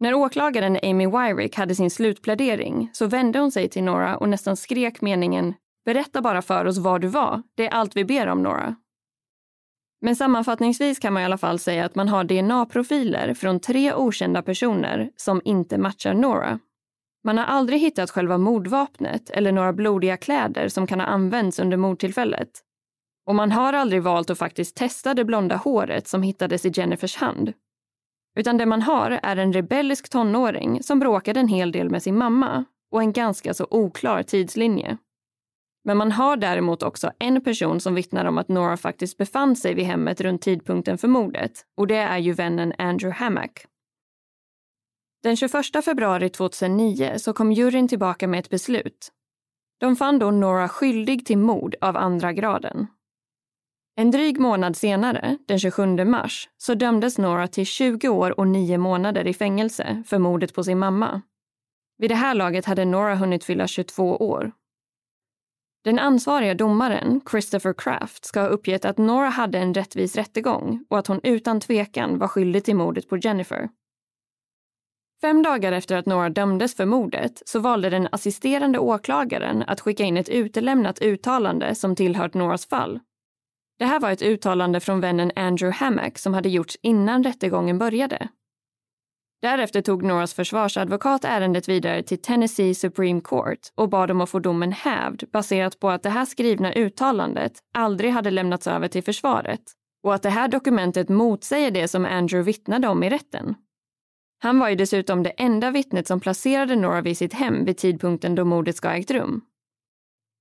[0.00, 4.56] När åklagaren Amy Wyrick hade sin slutplädering så vände hon sig till Nora och nästan
[4.56, 5.54] skrek meningen
[5.84, 7.42] Berätta bara för oss var du var.
[7.54, 8.74] Det är allt vi ber om, Nora.
[10.00, 14.42] Men sammanfattningsvis kan man i alla fall säga att man har DNA-profiler från tre okända
[14.42, 16.58] personer som inte matchar Nora.
[17.24, 21.76] Man har aldrig hittat själva mordvapnet eller några blodiga kläder som kan ha använts under
[21.76, 22.50] mordtillfället.
[23.26, 27.16] Och man har aldrig valt att faktiskt testa det blonda håret som hittades i Jennifers
[27.16, 27.52] hand.
[28.36, 32.18] Utan det man har är en rebellisk tonåring som bråkade en hel del med sin
[32.18, 34.98] mamma och en ganska så oklar tidslinje.
[35.84, 39.74] Men man har däremot också en person som vittnar om att Nora faktiskt befann sig
[39.74, 43.66] vid hemmet runt tidpunkten för mordet och det är ju vännen Andrew Hammack.
[45.22, 49.12] Den 21 februari 2009 så kom juryn tillbaka med ett beslut.
[49.80, 52.86] De fann då Nora skyldig till mord av andra graden.
[53.96, 58.78] En dryg månad senare, den 27 mars, så dömdes Nora till 20 år och 9
[58.78, 61.22] månader i fängelse för mordet på sin mamma.
[61.98, 64.52] Vid det här laget hade Nora hunnit fylla 22 år
[65.84, 70.98] den ansvariga domaren, Christopher Kraft, ska ha uppgett att Nora hade en rättvis rättegång och
[70.98, 73.68] att hon utan tvekan var skyldig till mordet på Jennifer.
[75.20, 80.04] Fem dagar efter att Nora dömdes för mordet så valde den assisterande åklagaren att skicka
[80.04, 83.00] in ett utelämnat uttalande som tillhört Noras fall.
[83.78, 88.28] Det här var ett uttalande från vännen Andrew Hammack som hade gjorts innan rättegången började.
[89.44, 94.38] Därefter tog Noras försvarsadvokat ärendet vidare till Tennessee Supreme Court och bad om att få
[94.38, 99.60] domen hävd baserat på att det här skrivna uttalandet aldrig hade lämnats över till försvaret
[100.02, 103.54] och att det här dokumentet motsäger det som Andrew vittnade om i rätten.
[104.42, 108.34] Han var ju dessutom det enda vittnet som placerade Nora vid sitt hem vid tidpunkten
[108.34, 109.40] då mordet ska ha ägt rum.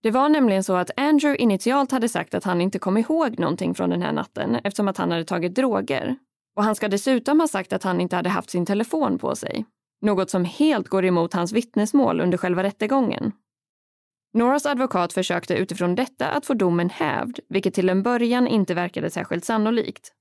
[0.04, 3.76] Det var nämligen så att Andrew initialt hade sagt att han inte kom ihåg någonting
[3.76, 6.18] från den här natten eftersom att han hade tagit droger.
[6.56, 9.66] Och han ska dessutom ha sagt att han inte hade haft sin telefon på sig.
[10.02, 13.32] Något som helt går emot hans vittnesmål under själva rättegången.
[14.34, 19.10] Noras advokat försökte utifrån detta att få domen hävd, vilket till en början inte verkade
[19.10, 20.12] särskilt sannolikt.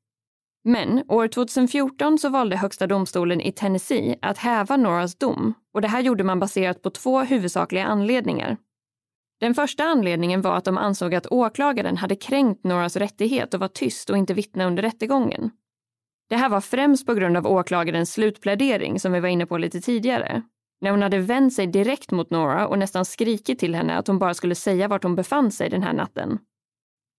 [0.64, 5.88] Men år 2014 så valde Högsta domstolen i Tennessee att häva Noras dom och det
[5.88, 8.56] här gjorde man baserat på två huvudsakliga anledningar.
[9.40, 13.68] Den första anledningen var att de ansåg att åklagaren hade kränkt Noras rättighet att vara
[13.68, 15.50] tyst och inte vittna under rättegången.
[16.32, 19.80] Det här var främst på grund av åklagarens slutplädering som vi var inne på lite
[19.80, 20.42] tidigare.
[20.80, 24.18] När hon hade vänt sig direkt mot Nora och nästan skrikit till henne att hon
[24.18, 26.38] bara skulle säga vart hon befann sig den här natten.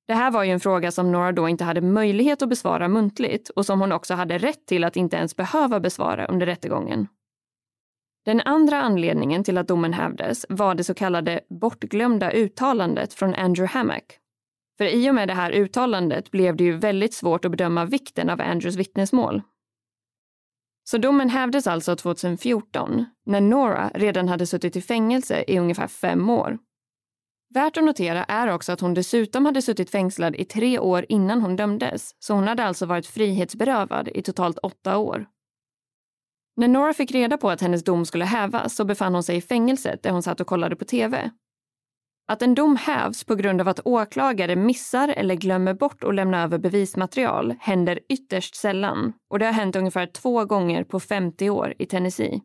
[0.07, 3.49] Det här var ju en fråga som Nora då inte hade möjlighet att besvara muntligt
[3.49, 7.07] och som hon också hade rätt till att inte ens behöva besvara under rättegången.
[8.25, 13.77] Den andra anledningen till att domen hävdes var det så kallade bortglömda uttalandet från Andrew
[13.77, 14.19] Hammack.
[14.77, 18.29] För i och med det här uttalandet blev det ju väldigt svårt att bedöma vikten
[18.29, 19.41] av Andrews vittnesmål.
[20.83, 26.29] Så domen hävdes alltså 2014, när Nora redan hade suttit i fängelse i ungefär fem
[26.29, 26.57] år.
[27.53, 31.41] Värt att notera är också att hon dessutom hade suttit fängslad i tre år innan
[31.41, 35.25] hon dömdes, så hon hade alltså varit frihetsberövad i totalt åtta år.
[36.55, 39.41] När Nora fick reda på att hennes dom skulle hävas så befann hon sig i
[39.41, 41.31] fängelset där hon satt och kollade på tv.
[42.27, 46.43] Att en dom hävs på grund av att åklagare missar eller glömmer bort att lämna
[46.43, 51.73] över bevismaterial händer ytterst sällan och det har hänt ungefär två gånger på 50 år
[51.79, 52.41] i Tennessee.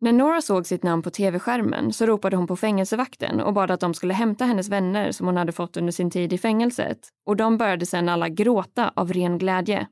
[0.00, 3.80] När Nora såg sitt namn på tv-skärmen så ropade hon på fängelsevakten och bad att
[3.80, 7.36] de skulle hämta hennes vänner som hon hade fått under sin tid i fängelset och
[7.36, 9.86] de började sedan alla gråta av ren glädje.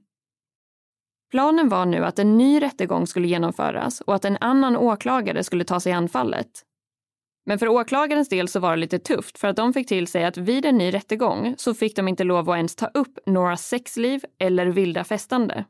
[1.31, 5.65] Planen var nu att en ny rättegång skulle genomföras och att en annan åklagare skulle
[5.65, 6.65] ta sig an fallet.
[7.49, 10.25] Men för åklagarens del så var det lite tufft för att de fick till sig
[10.25, 13.57] att vid en ny rättegång så fick de inte lov att ens ta upp några
[13.57, 15.65] sexliv eller vilda festande.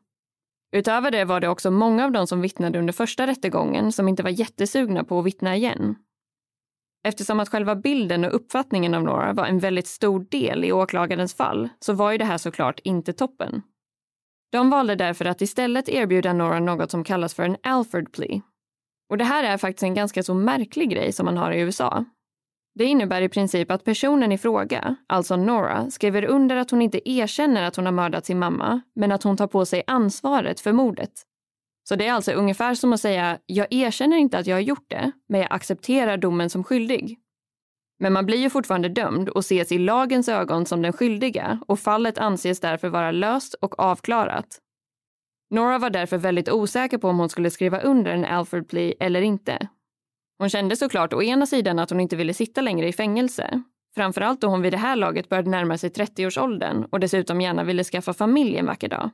[0.72, 4.22] Utöver det var det också många av de som vittnade under första rättegången som inte
[4.22, 5.94] var jättesugna på att vittna igen.
[7.04, 11.34] Eftersom att själva bilden och uppfattningen av Nora var en väldigt stor del i åklagarens
[11.34, 13.62] fall så var ju det här såklart inte toppen.
[14.52, 18.42] De valde därför att istället erbjuda Nora något som kallas för en Alford plea.
[19.08, 22.04] Och det här är faktiskt en ganska så märklig grej som man har i USA.
[22.74, 27.10] Det innebär i princip att personen i fråga, alltså Nora, skriver under att hon inte
[27.10, 30.72] erkänner att hon har mördat sin mamma, men att hon tar på sig ansvaret för
[30.72, 31.12] mordet.
[31.88, 34.90] Så det är alltså ungefär som att säga, jag erkänner inte att jag har gjort
[34.90, 37.18] det, men jag accepterar domen som skyldig.
[38.00, 41.80] Men man blir ju fortfarande dömd och ses i lagens ögon som den skyldiga och
[41.80, 44.58] fallet anses därför vara löst och avklarat.
[45.50, 49.22] Nora var därför väldigt osäker på om hon skulle skriva under en Alfred plea eller
[49.22, 49.68] inte.
[50.38, 53.62] Hon kände såklart å ena sidan att hon inte ville sitta längre i fängelse.
[53.94, 57.84] Framförallt då hon vid det här laget började närma sig 30-årsåldern och dessutom gärna ville
[57.84, 59.10] skaffa familj en vacker dag.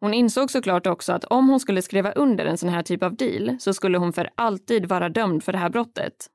[0.00, 3.16] Hon insåg såklart också att om hon skulle skriva under en sån här typ av
[3.16, 6.26] deal så skulle hon för alltid vara dömd för det här brottet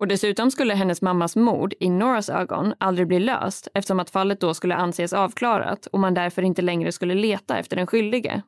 [0.00, 4.40] och dessutom skulle hennes mammas mord i Noras ögon aldrig bli löst eftersom att fallet
[4.40, 8.42] då skulle anses avklarat och man därför inte längre skulle leta efter den skyldige.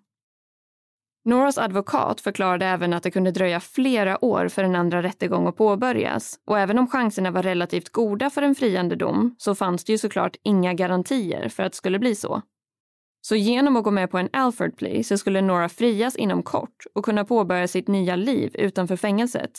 [1.24, 5.56] Noras advokat förklarade även att det kunde dröja flera år för en andra rättegång att
[5.56, 9.92] påbörjas och även om chanserna var relativt goda för en friande dom så fanns det
[9.92, 12.42] ju såklart inga garantier för att det skulle bli så.
[13.20, 16.84] Så genom att gå med på en Alford plea så skulle Nora frias inom kort
[16.94, 19.50] och kunna påbörja sitt nya liv utanför fängelset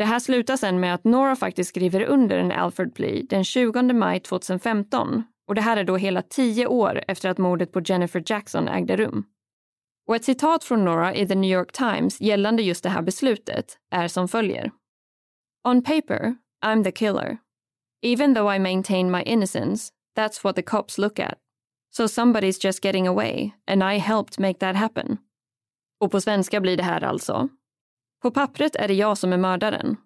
[0.00, 3.82] det här slutar sen med att Nora faktiskt skriver under en Alfred plea den 20
[3.82, 8.22] maj 2015 och det här är då hela tio år efter att mordet på Jennifer
[8.26, 9.24] Jackson ägde rum.
[10.08, 13.78] Och ett citat från Nora i The New York Times gällande just det här beslutet
[13.90, 14.70] är som följer.
[15.68, 16.34] On paper,
[16.64, 17.38] I'm the killer.
[18.02, 21.34] Even though I maintain my innocence, that's what the cops look at.
[21.96, 25.18] So somebody's just getting away and I helped make that happen.
[26.00, 27.48] Och på svenska blir det här alltså
[28.22, 29.96] på pappret är det jag som är mördaren.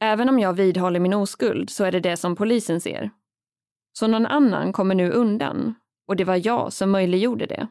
[0.00, 3.10] Även om jag vidhåller min oskuld så är det det som polisen ser.
[3.92, 5.74] Så någon annan kommer nu undan
[6.08, 7.68] och det var jag som möjliggjorde det.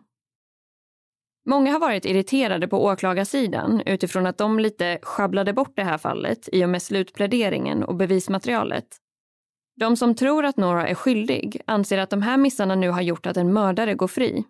[1.46, 6.50] Många har varit irriterade på åklagarsidan utifrån att de lite sjabblade bort det här fallet
[6.52, 8.98] i och med slutpläderingen och bevismaterialet.
[9.80, 13.26] De som tror att Nora är skyldig anser att de här missarna nu har gjort
[13.26, 14.44] att en mördare går fri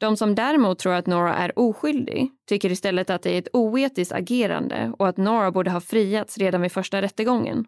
[0.00, 4.12] de som däremot tror att Nora är oskyldig tycker istället att det är ett oetiskt
[4.12, 7.64] agerande och att Nora borde ha friats redan vid första rättegången.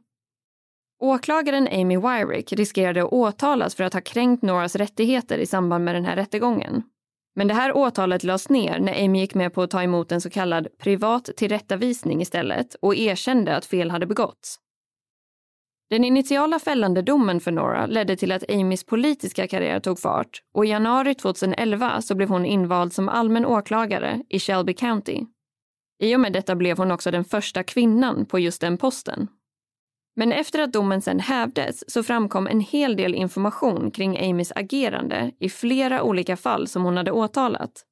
[1.03, 5.95] Åklagaren Amy Wyrick riskerade att åtalas för att ha kränkt Noras rättigheter i samband med
[5.95, 6.83] den här rättegången.
[7.35, 10.21] Men det här åtalet lades ner när Amy gick med på att ta emot en
[10.21, 14.59] så kallad privat tillrättavisning istället och erkände att fel hade begåtts.
[15.93, 20.67] Den initiala fällande domen för Nora ledde till att Amys politiska karriär tog fart och
[20.67, 25.21] i januari 2011 så blev hon invald som allmän åklagare i Shelby County.
[26.03, 29.29] I och med detta blev hon också den första kvinnan på just den posten.
[30.17, 35.31] Men efter att domen sen hävdes så framkom en hel del information kring Amys agerande
[35.41, 37.85] i flera olika fall som hon hade åtalat.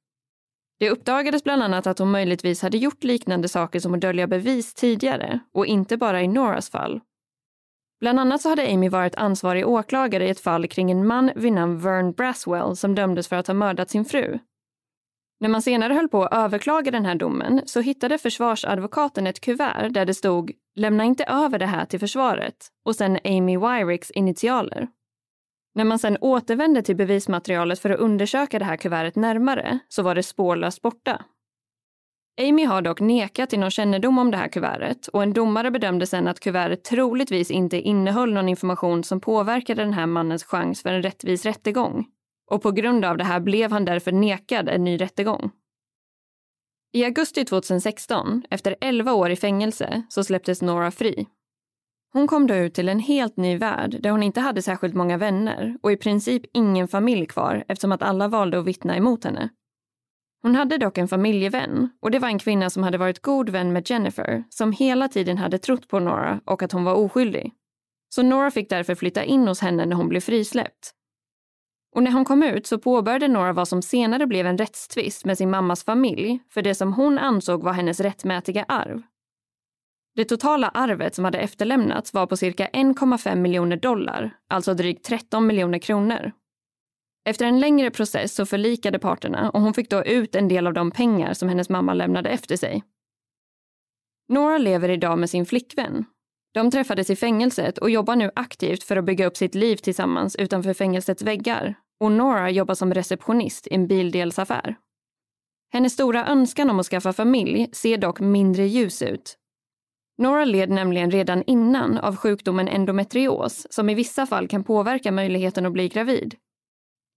[0.79, 4.73] Det uppdagades bland annat att hon möjligtvis hade gjort liknande saker som att dölja bevis
[4.73, 7.01] tidigare och inte bara i Noras fall.
[8.01, 11.53] Bland annat så hade Amy varit ansvarig åklagare i ett fall kring en man vid
[11.53, 14.39] namn Vern Braswell som dömdes för att ha mördat sin fru.
[15.39, 19.89] När man senare höll på att överklaga den här domen så hittade försvarsadvokaten ett kuvert
[19.89, 24.87] där det stod “Lämna inte över det här till försvaret” och sen Amy Wyricks initialer.
[25.75, 30.15] När man sen återvände till bevismaterialet för att undersöka det här kuvertet närmare så var
[30.15, 31.25] det spårlöst borta.
[32.39, 36.07] Amy har dock nekat till någon kännedom om det här kuvertet och en domare bedömde
[36.07, 40.89] sen att kuvertet troligtvis inte innehöll någon information som påverkade den här mannens chans för
[40.89, 42.05] en rättvis rättegång
[42.51, 45.51] och på grund av det här blev han därför nekad en ny rättegång.
[46.93, 51.27] I augusti 2016, efter 11 år i fängelse, så släpptes Nora fri.
[52.13, 55.17] Hon kom då ut till en helt ny värld där hon inte hade särskilt många
[55.17, 59.49] vänner och i princip ingen familj kvar eftersom att alla valde att vittna emot henne.
[60.41, 63.73] Hon hade dock en familjevän och det var en kvinna som hade varit god vän
[63.73, 67.53] med Jennifer som hela tiden hade trott på Nora och att hon var oskyldig.
[68.09, 70.93] Så Nora fick därför flytta in hos henne när hon blev frisläppt
[71.95, 75.37] och när hon kom ut så påbörjade Nora vad som senare blev en rättstvist med
[75.37, 79.01] sin mammas familj för det som hon ansåg var hennes rättmätiga arv.
[80.15, 85.47] Det totala arvet som hade efterlämnats var på cirka 1,5 miljoner dollar, alltså drygt 13
[85.47, 86.31] miljoner kronor.
[87.25, 90.73] Efter en längre process så förlikade parterna och hon fick då ut en del av
[90.73, 92.83] de pengar som hennes mamma lämnade efter sig.
[94.29, 96.05] Nora lever idag med sin flickvän.
[96.53, 100.35] De träffades i fängelset och jobbar nu aktivt för att bygga upp sitt liv tillsammans
[100.35, 104.75] utanför fängelsets väggar och Nora jobbar som receptionist i en bildelsaffär.
[105.73, 109.37] Hennes stora önskan om att skaffa familj ser dock mindre ljus ut.
[110.17, 115.65] Nora led nämligen redan innan av sjukdomen endometrios som i vissa fall kan påverka möjligheten
[115.65, 116.35] att bli gravid.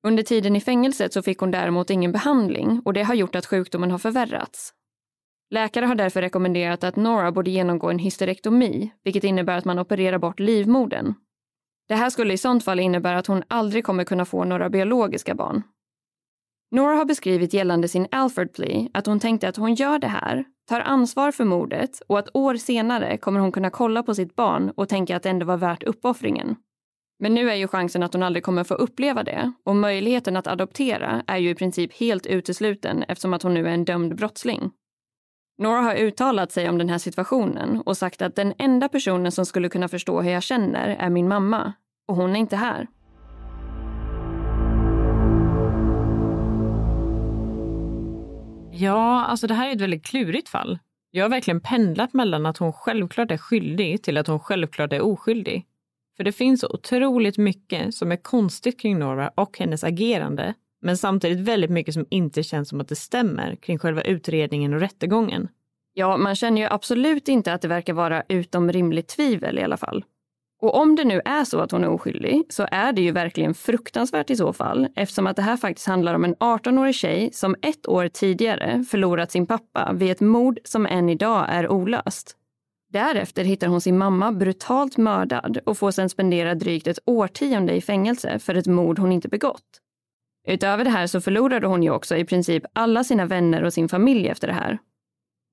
[0.07, 3.47] Under tiden i fängelset så fick hon däremot ingen behandling och det har gjort att
[3.47, 4.73] sjukdomen har förvärrats.
[5.51, 10.19] Läkare har därför rekommenderat att Nora borde genomgå en hysterektomi, vilket innebär att man opererar
[10.19, 11.15] bort livmodern.
[11.89, 15.35] Det här skulle i sånt fall innebära att hon aldrig kommer kunna få några biologiska
[15.35, 15.63] barn.
[16.71, 20.45] Nora har beskrivit gällande sin Alfred plea att hon tänkte att hon gör det här,
[20.69, 24.73] tar ansvar för mordet och att år senare kommer hon kunna kolla på sitt barn
[24.77, 26.57] och tänka att det ändå var värt uppoffringen.
[27.19, 30.47] Men nu är ju chansen att hon aldrig kommer få uppleva det och möjligheten att
[30.47, 34.71] adoptera är ju i princip helt utesluten eftersom att hon nu är en dömd brottsling.
[35.59, 39.47] Nora har uttalat sig om den här situationen och sagt att den enda personen som
[39.47, 41.73] skulle kunna förstå hur jag känner är min mamma.
[42.09, 42.87] Och hon är inte här.
[48.73, 50.79] Ja, alltså det här är ett väldigt klurigt fall.
[51.11, 55.01] Jag har verkligen pendlat mellan att hon självklart är skyldig till att hon självklart är
[55.01, 55.67] oskyldig.
[56.17, 60.55] För det finns så otroligt mycket som är konstigt kring Nora och hennes agerande
[60.85, 64.81] men samtidigt väldigt mycket som inte känns som att det stämmer kring själva utredningen och
[64.81, 65.49] rättegången.
[65.95, 69.77] Ja, man känner ju absolut inte att det verkar vara utom rimligt tvivel i alla
[69.77, 70.05] fall.
[70.61, 73.55] Och om det nu är så att hon är oskyldig så är det ju verkligen
[73.55, 77.57] fruktansvärt i så fall eftersom att det här faktiskt handlar om en 18-årig tjej som
[77.63, 82.37] ett år tidigare förlorat sin pappa vid ett mord som än idag är olöst.
[82.95, 87.81] Därefter hittar hon sin mamma brutalt mördad och får sedan spendera drygt ett årtionde i
[87.81, 89.81] fängelse för ett mord hon inte begått.
[90.49, 93.89] Utöver det här så förlorade hon ju också i princip alla sina vänner och sin
[93.89, 94.79] familj efter det här.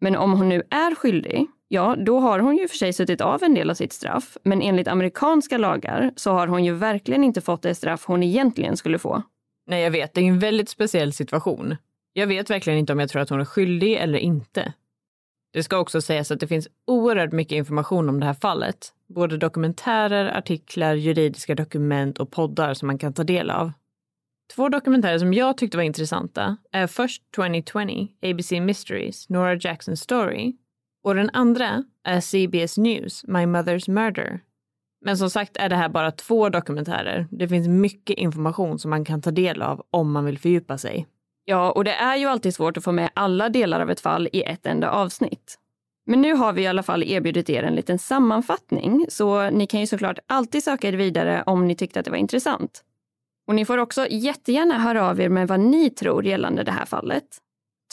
[0.01, 3.43] Men om hon nu är skyldig, ja, då har hon ju för sig suttit av
[3.43, 4.37] en del av sitt straff.
[4.43, 8.77] Men enligt amerikanska lagar så har hon ju verkligen inte fått det straff hon egentligen
[8.77, 9.23] skulle få.
[9.67, 10.13] Nej, jag vet.
[10.13, 11.77] Det är en väldigt speciell situation.
[12.13, 14.73] Jag vet verkligen inte om jag tror att hon är skyldig eller inte.
[15.53, 18.93] Det ska också sägas att det finns oerhört mycket information om det här fallet.
[19.07, 23.71] Både dokumentärer, artiklar, juridiska dokument och poddar som man kan ta del av.
[24.55, 30.53] Två dokumentärer som jag tyckte var intressanta är först 2020, ABC Mysteries, Nora Jackson Story
[31.03, 34.39] och den andra är CBS News, My Mother's Murder.
[35.05, 37.27] Men som sagt är det här bara två dokumentärer.
[37.31, 41.07] Det finns mycket information som man kan ta del av om man vill fördjupa sig.
[41.45, 44.29] Ja, och det är ju alltid svårt att få med alla delar av ett fall
[44.31, 45.57] i ett enda avsnitt.
[46.05, 49.79] Men nu har vi i alla fall erbjudit er en liten sammanfattning, så ni kan
[49.79, 52.83] ju såklart alltid söka er vidare om ni tyckte att det var intressant.
[53.47, 56.85] Och ni får också jättegärna höra av er med vad ni tror gällande det här
[56.85, 57.23] fallet.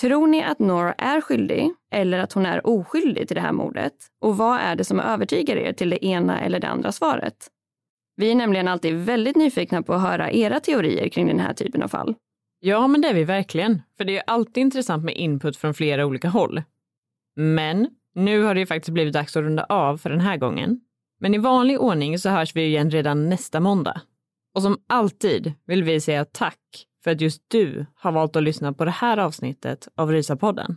[0.01, 3.95] Tror ni att Nora är skyldig eller att hon är oskyldig till det här mordet?
[4.21, 7.49] Och vad är det som övertygar er till det ena eller det andra svaret?
[8.17, 11.83] Vi är nämligen alltid väldigt nyfikna på att höra era teorier kring den här typen
[11.83, 12.15] av fall.
[12.61, 13.83] Ja, men det är vi verkligen.
[13.97, 16.63] För det är alltid intressant med input från flera olika håll.
[17.37, 20.81] Men nu har det ju faktiskt blivit dags att runda av för den här gången.
[21.21, 24.01] Men i vanlig ordning så hörs vi igen redan nästa måndag.
[24.55, 28.73] Och som alltid vill vi säga tack för att just du har valt att lyssna
[28.73, 30.77] på det här avsnittet av Rysapodden.